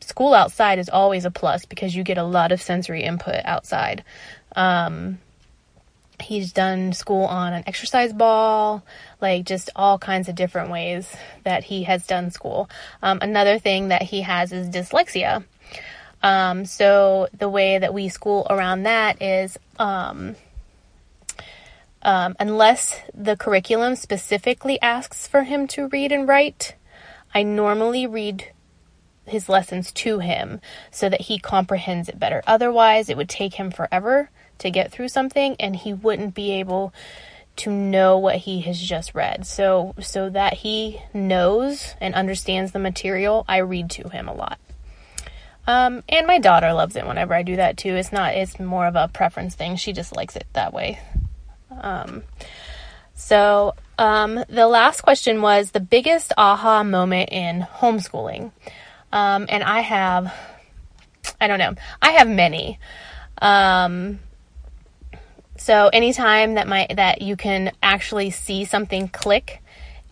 school 0.00 0.34
outside 0.34 0.78
is 0.78 0.90
always 0.90 1.24
a 1.24 1.30
plus 1.30 1.64
because 1.64 1.94
you 1.94 2.02
get 2.02 2.18
a 2.18 2.24
lot 2.24 2.52
of 2.52 2.60
sensory 2.60 3.04
input 3.04 3.40
outside. 3.44 4.04
Um, 4.56 5.18
he's 6.20 6.52
done 6.52 6.92
school 6.92 7.24
on 7.24 7.52
an 7.52 7.62
exercise 7.66 8.12
ball, 8.12 8.82
like 9.20 9.44
just 9.44 9.70
all 9.76 9.98
kinds 9.98 10.28
of 10.28 10.34
different 10.34 10.70
ways 10.70 11.14
that 11.44 11.64
he 11.64 11.84
has 11.84 12.06
done 12.06 12.30
school. 12.30 12.68
Um, 13.02 13.20
another 13.22 13.58
thing 13.58 13.88
that 13.88 14.02
he 14.02 14.22
has 14.22 14.52
is 14.52 14.68
dyslexia. 14.68 15.44
Um, 16.22 16.64
so 16.64 17.28
the 17.36 17.48
way 17.48 17.78
that 17.78 17.94
we 17.94 18.08
school 18.08 18.46
around 18.50 18.82
that 18.84 19.22
is, 19.22 19.58
um, 19.78 20.36
um, 22.02 22.36
unless 22.40 23.00
the 23.14 23.36
curriculum 23.36 23.94
specifically 23.96 24.80
asks 24.80 25.26
for 25.26 25.44
him 25.44 25.66
to 25.68 25.88
read 25.88 26.12
and 26.12 26.26
write, 26.26 26.74
I 27.34 27.42
normally 27.42 28.06
read 28.06 28.52
his 29.26 29.48
lessons 29.48 29.92
to 29.92 30.18
him 30.20 30.60
so 30.90 31.08
that 31.08 31.22
he 31.22 31.38
comprehends 31.38 32.08
it 32.08 32.18
better. 32.18 32.42
Otherwise, 32.46 33.08
it 33.08 33.16
would 33.16 33.28
take 33.28 33.54
him 33.54 33.70
forever 33.70 34.30
to 34.58 34.70
get 34.70 34.90
through 34.90 35.08
something 35.08 35.54
and 35.60 35.76
he 35.76 35.92
wouldn't 35.92 36.34
be 36.34 36.52
able 36.52 36.92
to 37.56 37.70
know 37.70 38.16
what 38.16 38.36
he 38.36 38.60
has 38.62 38.80
just 38.80 39.14
read. 39.14 39.46
So 39.46 39.94
so 40.00 40.30
that 40.30 40.54
he 40.54 41.00
knows 41.12 41.94
and 42.00 42.14
understands 42.14 42.72
the 42.72 42.78
material, 42.78 43.44
I 43.48 43.58
read 43.58 43.90
to 43.90 44.08
him 44.08 44.28
a 44.28 44.34
lot. 44.34 44.58
Um, 45.68 46.02
and 46.08 46.26
my 46.26 46.38
daughter 46.38 46.72
loves 46.72 46.96
it 46.96 47.06
whenever 47.06 47.34
I 47.34 47.42
do 47.42 47.56
that 47.56 47.76
too. 47.76 47.94
It's 47.94 48.10
not 48.10 48.34
it's 48.34 48.58
more 48.58 48.86
of 48.86 48.96
a 48.96 49.06
preference 49.08 49.54
thing. 49.54 49.76
She 49.76 49.92
just 49.92 50.16
likes 50.16 50.34
it 50.34 50.46
that 50.54 50.72
way. 50.72 50.98
Um, 51.82 52.22
so 53.14 53.74
um, 53.98 54.42
the 54.48 54.66
last 54.66 55.02
question 55.02 55.42
was 55.42 55.72
the 55.72 55.80
biggest 55.80 56.32
aha 56.38 56.82
moment 56.84 57.28
in 57.30 57.60
homeschooling. 57.60 58.50
Um, 59.12 59.44
and 59.50 59.62
I 59.62 59.80
have 59.80 60.32
I 61.38 61.46
don't 61.46 61.58
know. 61.58 61.74
I 62.00 62.12
have 62.12 62.28
many. 62.28 62.78
Um, 63.42 64.20
so 65.58 65.88
anytime 65.88 66.54
that 66.54 66.66
my 66.66 66.86
that 66.94 67.20
you 67.20 67.36
can 67.36 67.72
actually 67.82 68.30
see 68.30 68.64
something 68.64 69.08
click 69.08 69.60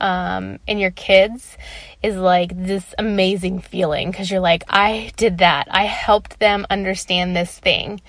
um, 0.01 0.59
in 0.67 0.79
your 0.79 0.91
kids 0.91 1.57
is 2.03 2.17
like 2.17 2.53
this 2.55 2.95
amazing 2.99 3.61
feeling 3.61 4.11
because 4.11 4.31
you're 4.31 4.41
like, 4.41 4.65
I 4.69 5.13
did 5.17 5.39
that. 5.39 5.69
I 5.71 5.85
helped 5.85 6.39
them 6.39 6.67
understand 6.71 7.35
this 7.35 7.59
thing. 7.59 8.01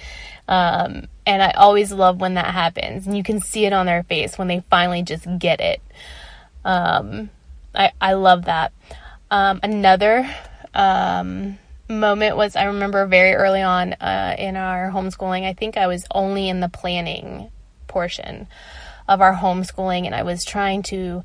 Um, 0.48 1.08
and 1.26 1.44
I 1.44 1.52
always 1.52 1.92
love 1.92 2.22
when 2.22 2.36
that 2.36 2.54
happens 2.54 3.06
and 3.06 3.18
you 3.18 3.24
can 3.24 3.42
see 3.42 3.66
it 3.66 3.74
on 3.74 3.86
their 3.86 4.04
face 4.04 4.38
when 4.38 4.48
they 4.48 4.64
finally 4.70 5.04
just 5.04 5.28
get 5.40 5.60
it. 5.60 5.82
Um, 6.64 7.30
I, 7.76 7.92
I 8.00 8.14
love 8.14 8.46
that. 8.46 8.72
Um, 9.30 9.60
another, 9.62 10.30
um, 10.74 11.58
moment 11.90 12.36
was 12.36 12.56
I 12.56 12.66
remember 12.66 13.06
very 13.06 13.34
early 13.34 13.62
on 13.62 13.94
uh, 13.94 14.36
in 14.38 14.58
our 14.58 14.92
homeschooling. 14.92 15.46
I 15.46 15.54
think 15.54 15.78
I 15.78 15.88
was 15.88 16.06
only 16.12 16.50
in 16.50 16.60
the 16.60 16.70
planning 16.70 17.50
portion 17.88 18.48
of 19.08 19.22
our 19.22 19.34
homeschooling, 19.34 20.06
and 20.06 20.14
I 20.14 20.24
was 20.24 20.44
trying 20.44 20.84
to 20.84 21.24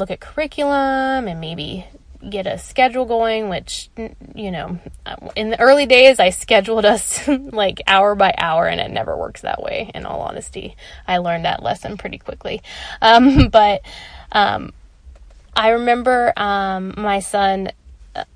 look 0.00 0.10
at 0.10 0.18
curriculum 0.20 1.28
and 1.28 1.40
maybe 1.40 1.86
get 2.28 2.46
a 2.46 2.58
schedule 2.58 3.04
going, 3.06 3.48
which, 3.48 3.88
you 4.34 4.50
know, 4.50 4.78
in 5.36 5.50
the 5.50 5.60
early 5.60 5.86
days, 5.86 6.18
I 6.18 6.30
scheduled 6.30 6.84
us 6.84 7.26
like 7.28 7.80
hour 7.86 8.14
by 8.14 8.34
hour, 8.36 8.66
and 8.66 8.80
it 8.80 8.90
never 8.90 9.16
works 9.16 9.42
that 9.42 9.62
way, 9.62 9.90
in 9.94 10.04
all 10.04 10.20
honesty. 10.20 10.76
I 11.06 11.18
learned 11.18 11.44
that 11.44 11.62
lesson 11.62 11.96
pretty 11.96 12.18
quickly. 12.18 12.62
Um, 13.02 13.48
but 13.48 13.80
um, 14.32 14.72
I 15.54 15.70
remember 15.70 16.32
um, 16.36 16.94
my 16.96 17.20
son 17.20 17.70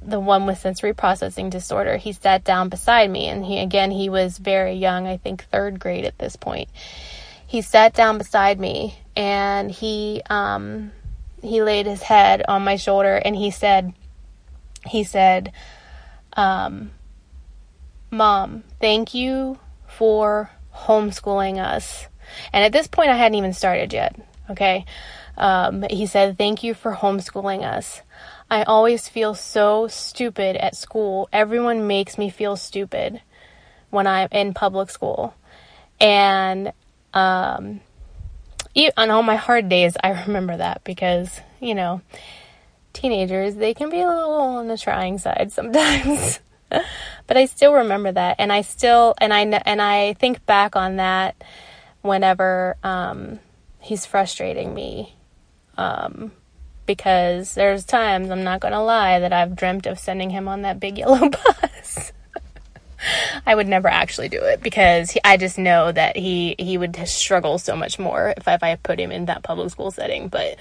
the 0.01 0.21
one 0.21 0.47
with 0.47 0.59
sensory 0.59 0.95
processing 0.95 1.51
disorder, 1.51 1.97
he 1.97 2.13
sat 2.13 2.45
down 2.45 2.69
beside 2.69 3.11
me 3.11 3.27
and 3.27 3.45
he 3.45 3.59
again 3.59 3.91
he 3.91 4.09
was 4.09 4.39
very 4.39 4.75
young, 4.75 5.07
I 5.07 5.17
think 5.17 5.45
3rd 5.51 5.79
grade 5.79 6.05
at 6.05 6.19
this 6.19 6.37
point. 6.37 6.69
He 7.47 7.61
sat 7.61 7.93
down 7.93 8.19
beside 8.19 8.61
me 8.61 8.99
and 9.17 9.71
he 9.71 10.23
um 10.31 10.93
he 11.45 11.63
laid 11.63 11.87
his 11.87 12.03
head 12.03 12.43
on 12.49 12.63
my 12.63 12.77
shoulder 12.77 13.17
and 13.17 13.37
he 13.37 13.51
said 13.51 13.93
he 14.87 15.05
said 15.05 15.53
um 16.35 16.91
mom, 18.11 18.63
thank 18.81 19.15
you 19.15 19.59
for 19.87 20.51
homeschooling 20.75 21.59
us. 21.59 22.07
And 22.53 22.65
at 22.65 22.73
this 22.73 22.87
point 22.87 23.11
I 23.11 23.17
hadn't 23.17 23.37
even 23.37 23.53
started 23.53 23.93
yet, 23.93 24.17
okay? 24.51 24.85
Um, 25.37 25.85
he 25.91 26.07
said, 26.07 26.39
Thank 26.39 26.63
you 26.63 26.75
for 26.75 26.95
homeschooling 26.95 27.63
us. 27.65 28.03
I 28.51 28.63
always 28.63 29.09
feel 29.09 29.35
so 29.35 29.89
stupid 29.89 30.57
at 30.57 30.77
school. 30.77 31.29
Everyone 31.33 31.87
makes 31.87 32.19
me 32.19 32.31
feel 32.31 32.57
stupid 32.57 33.21
when 33.91 34.07
I'm 34.07 34.29
in 34.31 34.55
public 34.55 34.91
school. 34.91 35.35
And 36.01 36.73
um, 37.13 37.81
on 38.97 39.11
all 39.11 39.23
my 39.23 39.37
hard 39.37 39.69
days, 39.69 39.97
I 40.03 40.25
remember 40.27 40.57
that 40.57 40.83
because, 40.85 41.41
you 41.61 41.75
know, 41.75 42.03
teenagers, 42.93 43.57
they 43.57 43.75
can 43.75 43.91
be 43.91 44.01
a 44.01 44.09
little 44.09 44.33
on 44.33 44.69
the 44.69 44.79
trying 44.79 45.19
side 45.19 45.53
sometimes. 45.53 46.41
but 47.27 47.37
I 47.37 47.47
still 47.47 47.75
remember 47.75 48.11
that 48.13 48.37
and 48.39 48.53
I 48.53 48.63
still 48.63 49.15
and 49.21 49.33
I 49.33 49.43
and 49.43 49.81
I 49.81 50.15
think 50.15 50.45
back 50.45 50.75
on 50.75 50.97
that 50.97 51.37
whenever 52.03 52.77
um, 52.83 53.39
he's 53.81 54.07
frustrating 54.07 54.75
me 54.75 55.15
um, 55.77 56.33
because 56.87 57.55
there's 57.55 57.85
times, 57.85 58.31
I'm 58.31 58.45
not 58.45 58.61
gonna 58.61 58.83
lie, 58.83 59.21
that 59.21 59.33
I've 59.33 59.57
dreamt 59.57 59.87
of 59.87 59.99
sending 59.99 60.31
him 60.31 60.49
on 60.49 60.63
that 60.63 60.81
big 60.81 60.99
yellow 60.99 61.29
bus. 61.29 62.13
I 63.47 63.55
would 63.55 63.69
never 63.69 63.89
actually 63.89 64.29
do 64.29 64.43
it 64.43 64.63
because 64.63 65.11
he, 65.11 65.21
I 65.25 65.37
just 65.37 65.59
know 65.59 65.93
that 65.93 66.17
he 66.17 66.55
he 66.59 66.79
would 66.79 66.97
struggle 67.09 67.59
so 67.59 67.77
much 67.77 67.99
more 67.99 68.35
if 68.37 68.49
I, 68.49 68.55
if 68.55 68.63
I 68.63 68.77
put 68.77 69.01
him 69.01 69.13
in 69.13 69.27
that 69.27 69.43
public 69.43 69.71
school 69.71 69.91
setting. 69.91 70.29
But 70.29 70.57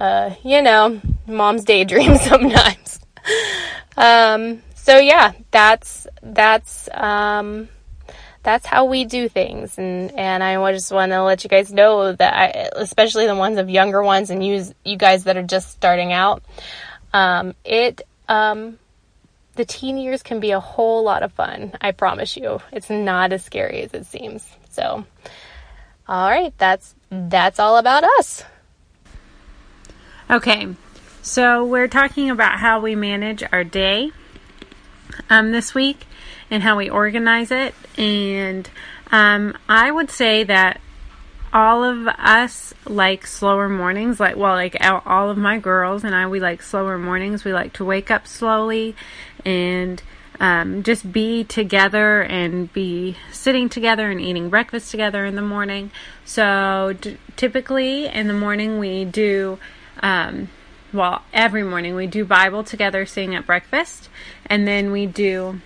uh, 0.00 0.34
you 0.42 0.62
know, 0.62 1.00
mom's 1.26 1.64
daydream 1.64 2.16
sometimes. 2.18 3.00
um, 3.96 4.62
so 4.74 4.98
yeah, 4.98 5.32
that's 5.50 6.06
that's 6.22 6.88
um, 6.92 7.68
that's 8.44 8.66
how 8.66 8.84
we 8.84 9.04
do 9.06 9.28
things. 9.28 9.78
And, 9.78 10.12
and 10.12 10.44
I 10.44 10.72
just 10.72 10.92
want 10.92 11.10
to 11.12 11.22
let 11.24 11.42
you 11.42 11.50
guys 11.50 11.72
know 11.72 12.12
that 12.12 12.34
I, 12.34 12.68
especially 12.76 13.26
the 13.26 13.34
ones 13.34 13.58
of 13.58 13.68
younger 13.68 14.02
ones 14.02 14.30
and 14.30 14.44
you, 14.44 14.62
you 14.84 14.96
guys 14.96 15.24
that 15.24 15.36
are 15.36 15.42
just 15.42 15.72
starting 15.72 16.12
out, 16.12 16.44
um, 17.12 17.54
it, 17.64 18.02
um, 18.28 18.78
the 19.54 19.64
teen 19.64 19.96
years 19.96 20.22
can 20.22 20.40
be 20.40 20.50
a 20.50 20.60
whole 20.60 21.02
lot 21.02 21.22
of 21.22 21.32
fun. 21.32 21.72
I 21.80 21.92
promise 21.92 22.36
you. 22.36 22.60
It's 22.72 22.90
not 22.90 23.32
as 23.32 23.44
scary 23.44 23.82
as 23.82 23.94
it 23.94 24.06
seems. 24.06 24.48
So, 24.70 25.04
all 26.08 26.30
right, 26.30 26.52
that's 26.58 26.94
that's 27.10 27.58
all 27.58 27.76
about 27.76 28.04
us. 28.04 28.44
Okay. 30.30 30.68
So, 31.22 31.64
we're 31.64 31.88
talking 31.88 32.30
about 32.30 32.58
how 32.58 32.80
we 32.80 32.94
manage 32.94 33.42
our 33.50 33.64
day 33.64 34.10
um, 35.30 35.52
this 35.52 35.74
week 35.74 36.06
and 36.50 36.62
how 36.62 36.76
we 36.76 36.90
organize 36.90 37.50
it. 37.50 37.74
And 37.96 38.68
um, 39.10 39.56
I 39.68 39.90
would 39.90 40.10
say 40.10 40.44
that 40.44 40.80
all 41.54 41.84
of 41.84 42.08
us 42.08 42.74
like 42.84 43.26
slower 43.26 43.68
mornings. 43.68 44.18
Like, 44.18 44.36
well, 44.36 44.54
like 44.54 44.76
all 44.82 45.30
of 45.30 45.38
my 45.38 45.58
girls 45.58 46.02
and 46.02 46.14
I, 46.14 46.26
we 46.26 46.40
like 46.40 46.60
slower 46.60 46.98
mornings. 46.98 47.44
We 47.44 47.52
like 47.52 47.72
to 47.74 47.84
wake 47.84 48.10
up 48.10 48.26
slowly 48.26 48.96
and 49.44 50.02
um, 50.40 50.82
just 50.82 51.12
be 51.12 51.44
together 51.44 52.22
and 52.22 52.72
be 52.72 53.16
sitting 53.30 53.68
together 53.68 54.10
and 54.10 54.20
eating 54.20 54.50
breakfast 54.50 54.90
together 54.90 55.24
in 55.24 55.36
the 55.36 55.42
morning. 55.42 55.90
So 56.24 56.94
d- 57.00 57.18
typically 57.36 58.06
in 58.06 58.26
the 58.28 58.34
morning 58.34 58.78
we 58.78 59.04
do, 59.04 59.58
um, 60.02 60.48
well, 60.92 61.22
every 61.32 61.62
morning 61.62 61.94
we 61.94 62.06
do 62.06 62.24
Bible 62.24 62.64
together, 62.64 63.06
sing 63.06 63.34
at 63.34 63.46
breakfast, 63.46 64.08
and 64.46 64.66
then 64.66 64.90
we 64.90 65.06
do 65.06 65.60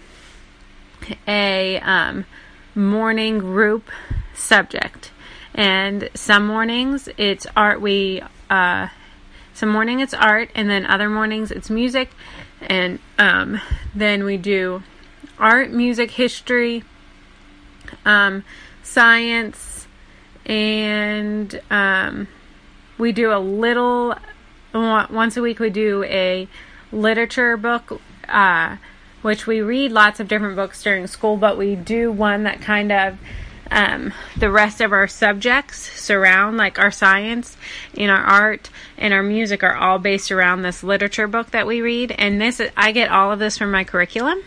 a 1.27 1.81
um, 1.81 2.27
morning 2.75 3.38
group 3.38 3.91
subject. 4.35 5.12
And 5.55 6.09
some 6.14 6.47
mornings 6.47 7.09
it's 7.17 7.47
art. 7.57 7.81
We 7.81 8.23
uh, 8.49 8.88
some 9.53 9.71
morning 9.71 9.99
it's 10.01 10.14
art, 10.14 10.51
and 10.55 10.71
then 10.71 10.87
other 10.87 11.09
mornings 11.09 11.51
it's 11.51 11.69
music, 11.69 12.11
and 12.61 12.99
um, 13.18 13.61
then 13.94 14.25
we 14.25 14.37
do 14.37 14.83
art, 15.38 15.71
music, 15.71 16.12
history, 16.12 16.85
um, 18.05 18.44
science, 18.83 19.87
and 20.47 21.61
um, 21.71 22.29
we 22.97 23.12
do 23.12 23.33
a 23.33 23.38
little. 23.38 24.14
Once 24.75 25.37
a 25.37 25.42
week, 25.42 25.59
we 25.59 25.71
do 25.71 26.05
a 26.05 26.47
literature 26.92 27.57
book, 27.57 28.01
uh, 28.29 28.77
which 29.23 29.47
we 29.47 29.61
read 29.61 29.90
lots 29.92 30.21
of 30.21 30.29
different 30.29 30.57
books 30.57 30.83
during 30.83 31.07
school, 31.07 31.37
but 31.37 31.57
we 31.57 31.75
do 31.75 32.12
one 32.12 32.44
that 32.44 32.61
kind 32.61 32.92
of 32.92 33.18
um, 33.71 34.13
the 34.37 34.51
rest 34.51 34.81
of 34.81 34.93
our 34.93 35.07
subjects 35.07 35.79
surround, 36.01 36.57
like 36.57 36.79
our 36.79 36.91
science 36.91 37.57
and 37.97 38.11
our 38.11 38.23
art 38.23 38.71
and 38.97 39.13
our 39.13 39.23
music, 39.23 39.63
are 39.63 39.77
all 39.77 39.99
based 39.99 40.31
around 40.31 40.63
this 40.63 40.83
literature 40.83 41.27
book 41.27 41.51
that 41.51 41.67
we 41.67 41.81
read. 41.81 42.13
And 42.13 42.41
this, 42.41 42.61
I 42.77 42.93
get 42.93 43.11
all 43.11 43.33
of 43.33 43.39
this 43.39 43.59
from 43.59 43.71
my 43.71 43.85
curriculum 43.85 44.43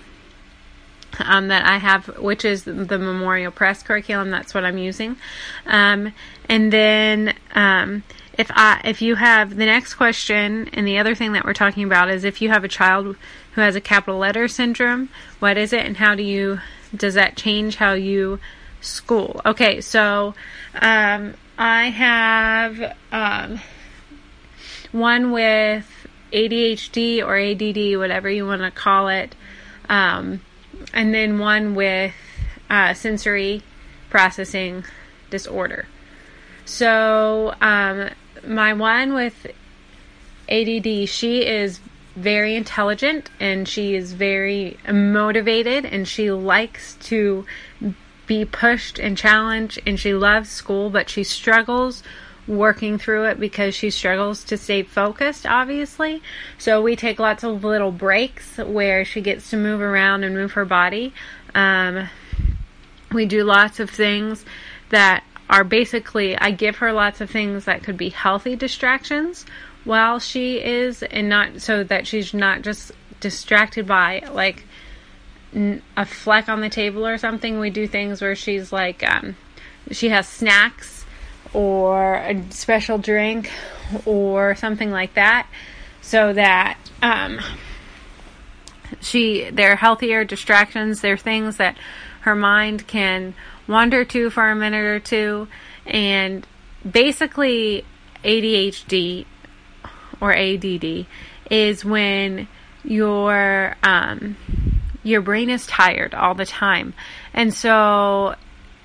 um, 1.19 1.49
that 1.49 1.65
I 1.65 1.77
have, 1.77 2.07
which 2.19 2.45
is 2.45 2.63
the 2.63 2.73
Memoria 2.73 3.51
Press 3.51 3.83
curriculum. 3.83 4.29
That's 4.29 4.53
what 4.53 4.65
I'm 4.65 4.77
using. 4.77 5.17
Um, 5.65 6.13
and 6.47 6.71
then 6.71 7.35
um, 7.53 8.03
if 8.37 8.49
I, 8.51 8.81
if 8.85 9.01
you 9.01 9.15
have 9.15 9.55
the 9.55 9.65
next 9.65 9.95
question, 9.95 10.69
and 10.73 10.87
the 10.87 10.97
other 10.97 11.15
thing 11.15 11.33
that 11.33 11.45
we're 11.45 11.53
talking 11.53 11.83
about 11.83 12.09
is 12.09 12.23
if 12.23 12.41
you 12.41 12.49
have 12.49 12.63
a 12.63 12.69
child 12.69 13.15
who 13.53 13.61
has 13.61 13.75
a 13.75 13.81
capital 13.81 14.19
letter 14.19 14.47
syndrome, 14.47 15.09
what 15.39 15.57
is 15.57 15.73
it, 15.73 15.85
and 15.85 15.97
how 15.97 16.15
do 16.15 16.23
you 16.23 16.59
does 16.95 17.13
that 17.13 17.37
change 17.37 17.77
how 17.77 17.93
you 17.93 18.37
school. 18.81 19.41
Okay, 19.45 19.81
so 19.81 20.33
um, 20.79 21.35
I 21.57 21.89
have 21.89 22.95
um, 23.11 23.59
one 24.91 25.31
with 25.31 25.87
ADHD 26.33 27.23
or 27.25 27.37
ADD, 27.37 27.97
whatever 27.97 28.29
you 28.29 28.45
want 28.45 28.61
to 28.61 28.71
call 28.71 29.07
it, 29.07 29.35
um, 29.89 30.41
and 30.93 31.13
then 31.13 31.39
one 31.39 31.75
with 31.75 32.13
uh, 32.69 32.93
sensory 32.93 33.63
processing 34.09 34.83
disorder. 35.29 35.87
So, 36.65 37.53
um, 37.61 38.09
my 38.45 38.73
one 38.73 39.13
with 39.13 39.47
ADD, 40.49 41.09
she 41.09 41.45
is 41.45 41.79
very 42.15 42.55
intelligent 42.55 43.29
and 43.39 43.67
she 43.67 43.95
is 43.95 44.13
very 44.13 44.77
motivated 44.91 45.85
and 45.85 46.07
she 46.07 46.29
likes 46.31 46.95
to 46.95 47.45
be 48.31 48.45
pushed 48.45 48.97
and 48.97 49.17
challenged, 49.17 49.77
and 49.85 49.99
she 49.99 50.13
loves 50.13 50.49
school, 50.49 50.89
but 50.89 51.09
she 51.09 51.21
struggles 51.21 52.01
working 52.47 52.97
through 52.97 53.25
it 53.25 53.37
because 53.37 53.75
she 53.75 53.89
struggles 53.89 54.45
to 54.45 54.55
stay 54.55 54.83
focused, 54.83 55.45
obviously. 55.45 56.21
So 56.57 56.81
we 56.81 56.95
take 56.95 57.19
lots 57.19 57.43
of 57.43 57.65
little 57.65 57.91
breaks 57.91 58.55
where 58.55 59.03
she 59.03 59.19
gets 59.19 59.49
to 59.49 59.57
move 59.57 59.81
around 59.81 60.23
and 60.23 60.33
move 60.33 60.53
her 60.53 60.63
body. 60.63 61.13
Um, 61.53 62.07
we 63.11 63.25
do 63.25 63.43
lots 63.43 63.81
of 63.81 63.89
things 63.89 64.45
that 64.91 65.25
are 65.49 65.65
basically, 65.65 66.37
I 66.37 66.51
give 66.51 66.77
her 66.77 66.93
lots 66.93 67.19
of 67.19 67.29
things 67.29 67.65
that 67.65 67.83
could 67.83 67.97
be 67.97 68.11
healthy 68.11 68.55
distractions 68.55 69.45
while 69.83 70.19
she 70.19 70.63
is, 70.63 71.03
and 71.03 71.27
not 71.27 71.59
so 71.59 71.83
that 71.83 72.07
she's 72.07 72.33
not 72.33 72.61
just 72.61 72.93
distracted 73.19 73.85
by 73.85 74.23
like 74.31 74.63
a 75.53 76.05
fleck 76.05 76.49
on 76.49 76.61
the 76.61 76.69
table 76.69 77.05
or 77.05 77.17
something, 77.17 77.59
we 77.59 77.69
do 77.69 77.87
things 77.87 78.21
where 78.21 78.35
she's 78.35 78.71
like, 78.71 79.03
um, 79.03 79.35
she 79.91 80.09
has 80.09 80.27
snacks 80.27 81.05
or 81.53 82.15
a 82.15 82.41
special 82.51 82.97
drink 82.97 83.51
or 84.05 84.55
something 84.55 84.91
like 84.91 85.13
that, 85.15 85.47
so 86.01 86.33
that 86.33 86.77
um, 87.01 87.39
she 89.01 89.49
they're 89.49 89.75
healthier 89.75 90.23
distractions. 90.23 91.01
They're 91.01 91.17
things 91.17 91.57
that 91.57 91.77
her 92.21 92.35
mind 92.35 92.87
can 92.87 93.33
wander 93.67 94.05
to 94.05 94.29
for 94.29 94.49
a 94.49 94.55
minute 94.55 94.85
or 94.85 94.99
two, 94.99 95.47
and 95.85 96.47
basically 96.89 97.83
ADHD 98.23 99.25
or 100.21 100.33
ADD 100.33 101.05
is 101.49 101.83
when 101.83 102.47
your 102.83 103.75
um, 103.83 104.37
your 105.03 105.21
brain 105.21 105.49
is 105.49 105.65
tired 105.67 106.13
all 106.13 106.35
the 106.35 106.45
time. 106.45 106.93
And 107.33 107.53
so 107.53 108.35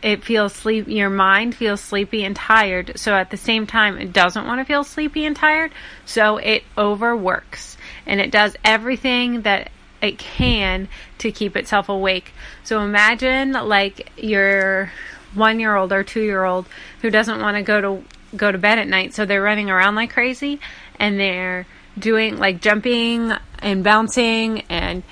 it 0.02 0.22
feels 0.22 0.52
sleep 0.52 0.86
your 0.88 1.10
mind 1.10 1.54
feels 1.54 1.80
sleepy 1.80 2.24
and 2.24 2.36
tired. 2.36 2.92
So 2.96 3.14
at 3.14 3.30
the 3.30 3.36
same 3.36 3.66
time 3.66 3.98
it 3.98 4.12
doesn't 4.12 4.46
want 4.46 4.60
to 4.60 4.64
feel 4.64 4.84
sleepy 4.84 5.24
and 5.24 5.34
tired, 5.34 5.72
so 6.04 6.36
it 6.36 6.64
overworks 6.76 7.76
and 8.06 8.20
it 8.20 8.30
does 8.30 8.56
everything 8.64 9.42
that 9.42 9.70
it 10.02 10.18
can 10.18 10.88
to 11.18 11.32
keep 11.32 11.56
itself 11.56 11.88
awake. 11.88 12.32
So 12.62 12.82
imagine 12.82 13.52
like 13.52 14.12
your 14.16 14.92
1-year-old 15.34 15.92
or 15.92 16.04
2-year-old 16.04 16.66
who 17.00 17.10
doesn't 17.10 17.40
want 17.40 17.56
to 17.56 17.62
go 17.62 17.80
to 17.80 18.04
go 18.36 18.52
to 18.52 18.58
bed 18.58 18.78
at 18.78 18.86
night, 18.86 19.14
so 19.14 19.24
they're 19.24 19.42
running 19.42 19.70
around 19.70 19.94
like 19.94 20.12
crazy 20.12 20.60
and 20.98 21.18
they're 21.18 21.66
doing 21.98 22.36
like 22.36 22.60
jumping 22.60 23.32
and 23.60 23.82
bouncing 23.82 24.60
and 24.68 25.02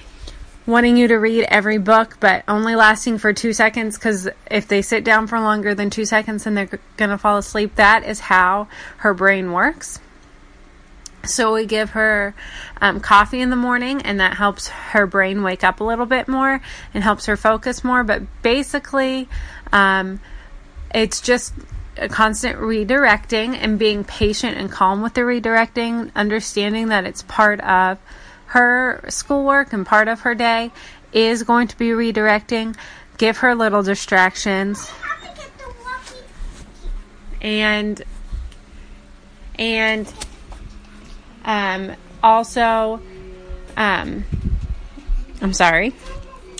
wanting 0.66 0.96
you 0.96 1.08
to 1.08 1.16
read 1.16 1.44
every 1.44 1.78
book, 1.78 2.16
but 2.20 2.42
only 2.48 2.74
lasting 2.74 3.18
for 3.18 3.32
two 3.32 3.52
seconds 3.52 3.98
because 3.98 4.28
if 4.50 4.66
they 4.68 4.82
sit 4.82 5.04
down 5.04 5.26
for 5.26 5.38
longer 5.38 5.74
than 5.74 5.90
two 5.90 6.06
seconds 6.06 6.46
and 6.46 6.56
they're 6.56 6.80
going 6.96 7.10
to 7.10 7.18
fall 7.18 7.38
asleep, 7.38 7.74
that 7.74 8.04
is 8.04 8.20
how 8.20 8.68
her 8.98 9.12
brain 9.12 9.52
works. 9.52 10.00
So 11.26 11.54
we 11.54 11.66
give 11.66 11.90
her 11.90 12.34
um, 12.80 13.00
coffee 13.00 13.40
in 13.40 13.50
the 13.50 13.56
morning, 13.56 14.02
and 14.02 14.20
that 14.20 14.36
helps 14.36 14.68
her 14.68 15.06
brain 15.06 15.42
wake 15.42 15.64
up 15.64 15.80
a 15.80 15.84
little 15.84 16.06
bit 16.06 16.28
more 16.28 16.60
and 16.92 17.02
helps 17.02 17.26
her 17.26 17.36
focus 17.36 17.82
more. 17.82 18.04
But 18.04 18.22
basically, 18.42 19.28
um, 19.72 20.20
it's 20.94 21.20
just 21.22 21.54
a 21.96 22.08
constant 22.08 22.58
redirecting 22.58 23.56
and 23.56 23.78
being 23.78 24.04
patient 24.04 24.58
and 24.58 24.70
calm 24.70 25.02
with 25.02 25.14
the 25.14 25.22
redirecting, 25.22 26.10
understanding 26.14 26.88
that 26.88 27.04
it's 27.04 27.22
part 27.22 27.60
of 27.60 27.98
her 28.54 29.00
schoolwork 29.08 29.72
and 29.72 29.84
part 29.84 30.06
of 30.06 30.20
her 30.20 30.32
day 30.32 30.70
is 31.12 31.42
going 31.42 31.66
to 31.66 31.76
be 31.76 31.88
redirecting. 31.88 32.76
Give 33.18 33.36
her 33.38 33.56
little 33.56 33.82
distractions. 33.82 34.88
And 37.42 38.00
and 39.58 40.12
um, 41.44 41.96
also 42.22 43.00
um, 43.76 44.24
I'm 45.40 45.52
sorry. 45.52 45.94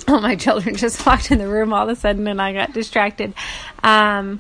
Oh, 0.07 0.21
my 0.21 0.37
children 0.37 0.77
just 0.77 1.07
walked 1.07 1.31
in 1.31 1.39
the 1.39 1.49
room 1.49 1.73
all 1.73 1.89
of 1.89 1.89
a 1.89 1.99
sudden 1.99 2.29
and 2.29 2.43
I 2.43 2.53
got 2.53 2.75
distracted. 2.75 3.33
Um, 3.83 4.39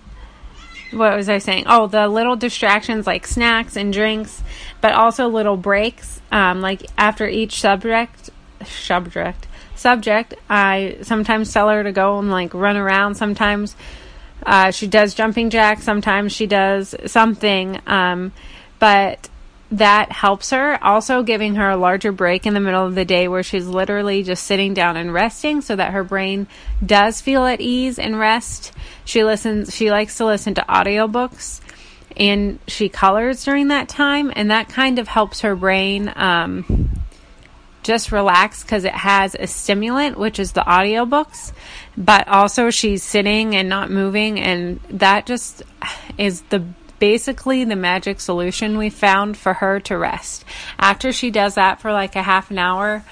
what 0.90 1.16
was 1.16 1.29
I 1.29 1.38
saying? 1.38 1.64
Oh, 1.66 1.87
the 1.87 2.09
little 2.09 2.37
distractions 2.37 3.07
like 3.07 3.27
snacks 3.27 3.77
and 3.77 3.92
drinks, 3.92 4.42
but 4.81 4.92
also 4.92 5.29
little 5.29 5.57
breaks. 5.57 6.20
Um, 6.31 6.61
like 6.61 6.87
after 6.97 7.29
each 7.29 7.61
subject, 7.61 8.31
subject, 8.64 9.47
subject, 9.75 10.35
I 10.49 10.99
sometimes 11.03 11.53
tell 11.53 11.68
her 11.68 11.83
to 11.83 11.92
go 11.92 12.18
and 12.18 12.31
like 12.31 12.55
run 12.55 12.77
around. 12.77 13.16
Sometimes 13.16 13.77
uh, 14.44 14.70
she 14.70 14.87
does 14.87 15.14
jumping 15.14 15.51
jacks. 15.51 15.85
Sometimes 15.85 16.33
she 16.33 16.47
does 16.47 16.94
something. 17.07 17.81
Um, 17.87 18.33
but 18.79 19.29
that 19.79 20.13
helps 20.13 20.51
her. 20.51 20.83
Also, 20.83 21.23
giving 21.23 21.57
her 21.57 21.71
a 21.71 21.77
larger 21.77 22.13
break 22.13 22.47
in 22.47 22.55
the 22.55 22.61
middle 22.61 22.87
of 22.87 22.95
the 22.95 23.05
day 23.05 23.27
where 23.29 23.43
she's 23.43 23.67
literally 23.67 24.23
just 24.23 24.45
sitting 24.45 24.73
down 24.73 24.97
and 24.97 25.13
resting 25.13 25.61
so 25.61 25.75
that 25.75 25.93
her 25.93 26.05
brain 26.05 26.47
does 26.85 27.21
feel 27.21 27.45
at 27.45 27.61
ease 27.61 27.99
and 27.99 28.19
rest. 28.19 28.73
She 29.05 29.25
listens, 29.25 29.75
she 29.75 29.91
likes 29.91 30.17
to 30.19 30.27
listen 30.27 30.55
to 30.55 30.63
audiobooks 30.69 31.61
and 32.17 32.61
she 32.69 32.89
colors 32.89 33.45
during 33.45 33.69
that 33.69 33.89
time, 33.89 34.33
and 34.37 34.51
that 34.53 34.69
kind 34.69 35.01
of 35.01 35.09
helps 35.09 35.41
her 35.41 35.57
brain 35.57 36.13
um, 36.15 36.91
just 37.83 38.13
relax 38.13 38.63
because 38.63 38.85
it 38.85 38.93
has 38.93 39.35
a 39.35 39.49
stimulant, 39.49 40.17
which 40.17 40.39
is 40.39 40.53
the 40.53 40.61
audiobooks, 40.61 41.53
but 41.97 42.29
also 42.29 42.71
she's 42.71 43.03
sitting 43.03 43.57
and 43.57 43.69
not 43.69 43.91
moving, 43.91 44.39
and 44.39 44.79
that 44.91 45.27
just 45.27 45.65
is 46.17 46.43
the 46.51 46.65
basically 47.05 47.64
the 47.64 47.77
magic 47.77 48.19
solution 48.19 48.79
we 48.79 48.88
found 48.88 49.37
for 49.37 49.53
her 49.53 49.79
to 49.79 49.95
rest. 49.99 50.43
After 50.79 51.12
she 51.12 51.31
does 51.31 51.57
that 51.57 51.79
for 51.79 51.93
like 51.93 52.17
a 52.17 52.23
half 52.23 52.51
an 52.51 52.59
hour, 52.59 53.05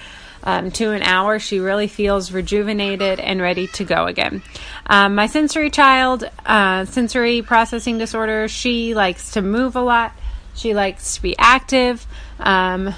um, 0.44 0.70
to 0.70 0.92
an 0.92 1.02
hour, 1.02 1.38
she 1.38 1.58
really 1.58 1.88
feels 1.88 2.32
rejuvenated 2.32 3.20
and 3.20 3.42
ready 3.42 3.66
to 3.66 3.84
go 3.84 4.06
again. 4.06 4.42
Um, 4.86 5.14
my 5.14 5.26
sensory 5.26 5.68
child, 5.68 6.24
uh, 6.46 6.86
sensory 6.86 7.42
processing 7.42 7.98
disorder, 7.98 8.48
she 8.48 8.94
likes 8.94 9.32
to 9.32 9.42
move 9.42 9.76
a 9.76 9.82
lot. 9.82 10.12
She 10.54 10.72
likes 10.72 11.16
to 11.16 11.22
be 11.22 11.36
active. 11.36 12.06
Um, 12.40 12.94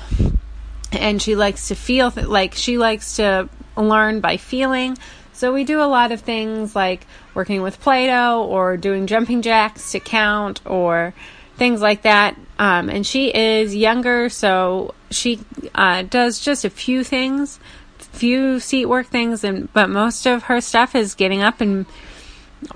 and 0.92 1.20
she 1.20 1.34
likes 1.34 1.66
to 1.68 1.74
feel 1.74 2.12
th- 2.12 2.28
like 2.28 2.54
she 2.54 2.78
likes 2.78 3.16
to 3.16 3.48
learn 3.76 4.20
by 4.20 4.36
feeling. 4.36 4.96
So 5.34 5.52
we 5.52 5.64
do 5.64 5.82
a 5.82 5.84
lot 5.84 6.12
of 6.12 6.20
things 6.20 6.76
like 6.76 7.06
working 7.34 7.60
with 7.60 7.80
Play 7.80 8.06
Doh 8.06 8.44
or 8.44 8.76
doing 8.76 9.06
jumping 9.08 9.42
jacks 9.42 9.90
to 9.92 10.00
count 10.00 10.60
or 10.64 11.12
things 11.56 11.80
like 11.80 12.02
that. 12.02 12.36
Um, 12.58 12.88
and 12.88 13.04
she 13.04 13.34
is 13.34 13.74
younger, 13.74 14.28
so 14.28 14.94
she 15.10 15.40
uh, 15.74 16.02
does 16.02 16.38
just 16.38 16.64
a 16.64 16.70
few 16.70 17.02
things, 17.02 17.58
few 17.98 18.60
seat 18.60 18.86
work 18.86 19.08
things, 19.08 19.42
and 19.42 19.72
but 19.72 19.90
most 19.90 20.24
of 20.24 20.44
her 20.44 20.60
stuff 20.60 20.94
is 20.94 21.14
getting 21.14 21.42
up 21.42 21.60
and 21.60 21.86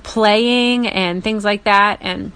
playing 0.02 0.88
and 0.88 1.22
things 1.22 1.44
like 1.44 1.62
that. 1.62 1.98
And 2.00 2.32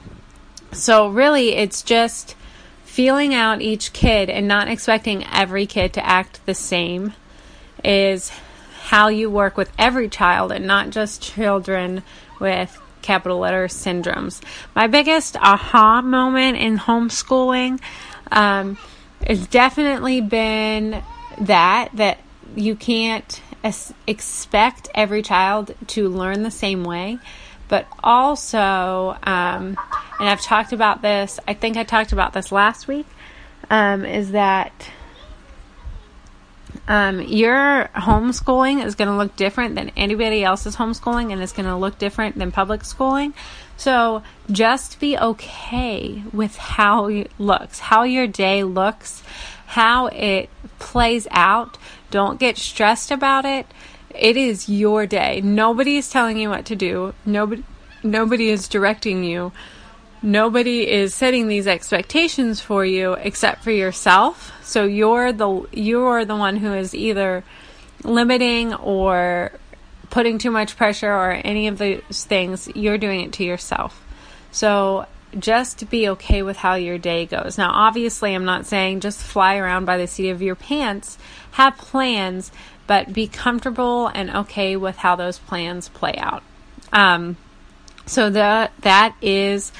so 0.70 1.08
really, 1.08 1.56
it's 1.56 1.82
just 1.82 2.36
feeling 2.84 3.34
out 3.34 3.60
each 3.60 3.92
kid 3.92 4.30
and 4.30 4.46
not 4.46 4.68
expecting 4.68 5.24
every 5.32 5.66
kid 5.66 5.92
to 5.94 6.06
act 6.06 6.44
the 6.46 6.54
same 6.54 7.14
is 7.82 8.30
how 8.82 9.08
you 9.08 9.30
work 9.30 9.56
with 9.56 9.70
every 9.78 10.08
child 10.08 10.50
and 10.50 10.66
not 10.66 10.90
just 10.90 11.22
children 11.22 12.02
with 12.40 12.80
capital 13.00 13.38
letter 13.38 13.66
syndromes. 13.68 14.42
My 14.74 14.86
biggest 14.86 15.36
aha 15.36 16.02
moment 16.02 16.58
in 16.58 16.78
homeschooling 16.78 17.80
um, 18.30 18.76
has 19.26 19.46
definitely 19.46 20.20
been 20.20 21.02
that 21.40 21.90
that 21.94 22.18
you 22.56 22.74
can't 22.74 23.40
es- 23.62 23.94
expect 24.06 24.88
every 24.94 25.22
child 25.22 25.74
to 25.88 26.08
learn 26.08 26.42
the 26.42 26.50
same 26.50 26.84
way, 26.84 27.18
but 27.68 27.86
also, 28.02 29.16
um, 29.22 29.76
and 30.18 30.28
I've 30.28 30.42
talked 30.42 30.72
about 30.72 31.02
this. 31.02 31.38
I 31.46 31.54
think 31.54 31.76
I 31.76 31.84
talked 31.84 32.12
about 32.12 32.32
this 32.32 32.50
last 32.52 32.88
week. 32.88 33.06
Um, 33.70 34.04
is 34.04 34.32
that 34.32 34.90
um, 36.88 37.20
your 37.22 37.88
homeschooling 37.94 38.84
is 38.84 38.94
going 38.94 39.08
to 39.08 39.16
look 39.16 39.36
different 39.36 39.74
than 39.74 39.90
anybody 39.96 40.42
else's 40.44 40.76
homeschooling 40.76 41.32
and 41.32 41.42
it's 41.42 41.52
going 41.52 41.66
to 41.66 41.76
look 41.76 41.98
different 41.98 42.38
than 42.38 42.52
public 42.52 42.84
schooling. 42.84 43.34
So 43.76 44.22
just 44.50 45.00
be 45.00 45.16
okay 45.18 46.22
with 46.32 46.56
how 46.56 47.06
it 47.06 47.30
looks, 47.38 47.78
how 47.78 48.02
your 48.02 48.26
day 48.26 48.64
looks, 48.64 49.22
how 49.66 50.06
it 50.08 50.50
plays 50.78 51.26
out. 51.30 51.78
Don't 52.10 52.38
get 52.38 52.58
stressed 52.58 53.10
about 53.10 53.44
it. 53.44 53.66
It 54.10 54.36
is 54.36 54.68
your 54.68 55.06
day. 55.06 55.40
Nobody 55.40 55.96
is 55.96 56.10
telling 56.10 56.36
you 56.36 56.50
what 56.50 56.66
to 56.66 56.76
do. 56.76 57.14
Nobody 57.24 57.64
nobody 58.04 58.50
is 58.50 58.66
directing 58.66 59.22
you 59.22 59.52
nobody 60.22 60.88
is 60.90 61.14
setting 61.14 61.48
these 61.48 61.66
expectations 61.66 62.60
for 62.60 62.84
you 62.84 63.14
except 63.14 63.64
for 63.64 63.70
yourself. 63.70 64.52
So 64.62 64.84
you're 64.84 65.32
the 65.32 65.66
you're 65.72 66.24
the 66.24 66.36
one 66.36 66.56
who 66.56 66.72
is 66.72 66.94
either 66.94 67.44
limiting 68.04 68.74
or 68.74 69.52
putting 70.10 70.38
too 70.38 70.50
much 70.50 70.76
pressure 70.76 71.10
or 71.10 71.32
any 71.32 71.68
of 71.68 71.78
those 71.78 72.24
things. 72.24 72.68
You're 72.74 72.98
doing 72.98 73.20
it 73.20 73.32
to 73.34 73.44
yourself. 73.44 74.04
So 74.50 75.06
just 75.38 75.88
be 75.88 76.08
okay 76.10 76.42
with 76.42 76.58
how 76.58 76.74
your 76.74 76.98
day 76.98 77.24
goes. 77.26 77.56
Now, 77.56 77.70
obviously, 77.72 78.34
I'm 78.34 78.44
not 78.44 78.66
saying 78.66 79.00
just 79.00 79.22
fly 79.22 79.56
around 79.56 79.86
by 79.86 79.96
the 79.96 80.06
seat 80.06 80.28
of 80.28 80.42
your 80.42 80.54
pants. 80.54 81.18
Have 81.52 81.76
plans, 81.78 82.52
but 82.86 83.12
be 83.12 83.26
comfortable 83.26 84.08
and 84.08 84.30
okay 84.30 84.76
with 84.76 84.98
how 84.98 85.16
those 85.16 85.38
plans 85.38 85.88
play 85.88 86.14
out. 86.18 86.42
Um, 86.92 87.38
so 88.06 88.30
that 88.30 88.72
that 88.82 89.14
is 89.22 89.72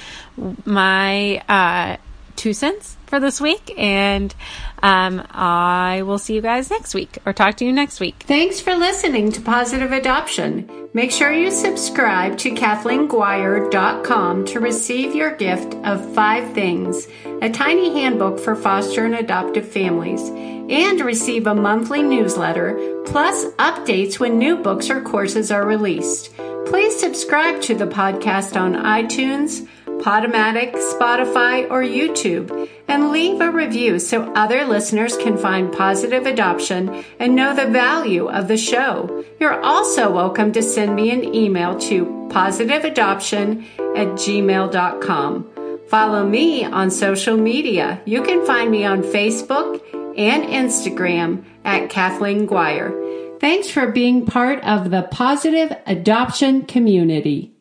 my 0.64 1.38
uh, 1.48 1.96
two 2.36 2.52
cents 2.52 2.96
for 3.06 3.20
this 3.20 3.40
week, 3.40 3.74
and 3.76 4.34
um, 4.82 5.24
I 5.30 6.02
will 6.02 6.18
see 6.18 6.34
you 6.34 6.40
guys 6.40 6.70
next 6.70 6.94
week 6.94 7.18
or 7.26 7.32
talk 7.32 7.56
to 7.58 7.64
you 7.64 7.72
next 7.72 8.00
week. 8.00 8.24
Thanks 8.26 8.60
for 8.60 8.74
listening 8.74 9.30
to 9.32 9.40
Positive 9.40 9.92
Adoption. 9.92 10.88
Make 10.94 11.10
sure 11.10 11.32
you 11.32 11.50
subscribe 11.50 12.36
to 12.38 12.50
KathleenGuire.com 12.50 14.44
to 14.46 14.60
receive 14.60 15.14
your 15.14 15.36
gift 15.36 15.74
of 15.84 16.14
five 16.14 16.52
things 16.52 17.06
a 17.42 17.50
tiny 17.50 17.90
handbook 18.00 18.38
for 18.38 18.54
foster 18.54 19.04
and 19.04 19.16
adoptive 19.16 19.68
families, 19.68 20.28
and 20.28 21.00
receive 21.00 21.46
a 21.46 21.54
monthly 21.54 22.02
newsletter, 22.02 23.02
plus 23.04 23.46
updates 23.56 24.20
when 24.20 24.38
new 24.38 24.56
books 24.56 24.88
or 24.90 25.02
courses 25.02 25.50
are 25.50 25.66
released. 25.66 26.32
Please 26.72 26.98
subscribe 26.98 27.60
to 27.60 27.74
the 27.74 27.86
podcast 27.86 28.58
on 28.58 28.72
iTunes, 28.72 29.68
Podomatic, 30.00 30.72
Spotify, 30.72 31.70
or 31.70 31.82
YouTube, 31.82 32.66
and 32.88 33.10
leave 33.10 33.42
a 33.42 33.50
review 33.50 33.98
so 33.98 34.32
other 34.32 34.64
listeners 34.64 35.14
can 35.18 35.36
find 35.36 35.70
positive 35.70 36.24
adoption 36.24 37.04
and 37.20 37.36
know 37.36 37.54
the 37.54 37.66
value 37.66 38.26
of 38.26 38.48
the 38.48 38.56
show. 38.56 39.22
You're 39.38 39.60
also 39.60 40.10
welcome 40.10 40.50
to 40.52 40.62
send 40.62 40.96
me 40.96 41.10
an 41.10 41.34
email 41.34 41.78
to 41.80 42.06
positiveadoption 42.30 43.66
at 43.94 44.08
gmail.com. 44.16 45.50
Follow 45.88 46.26
me 46.26 46.64
on 46.64 46.90
social 46.90 47.36
media. 47.36 48.00
You 48.06 48.22
can 48.22 48.46
find 48.46 48.70
me 48.70 48.86
on 48.86 49.02
Facebook 49.02 49.78
and 50.16 50.44
Instagram 50.44 51.44
at 51.66 51.90
Kathleen 51.90 52.46
Guire. 52.46 53.31
Thanks 53.42 53.68
for 53.68 53.90
being 53.90 54.24
part 54.24 54.62
of 54.62 54.92
the 54.92 55.02
positive 55.02 55.76
adoption 55.84 56.64
community. 56.64 57.50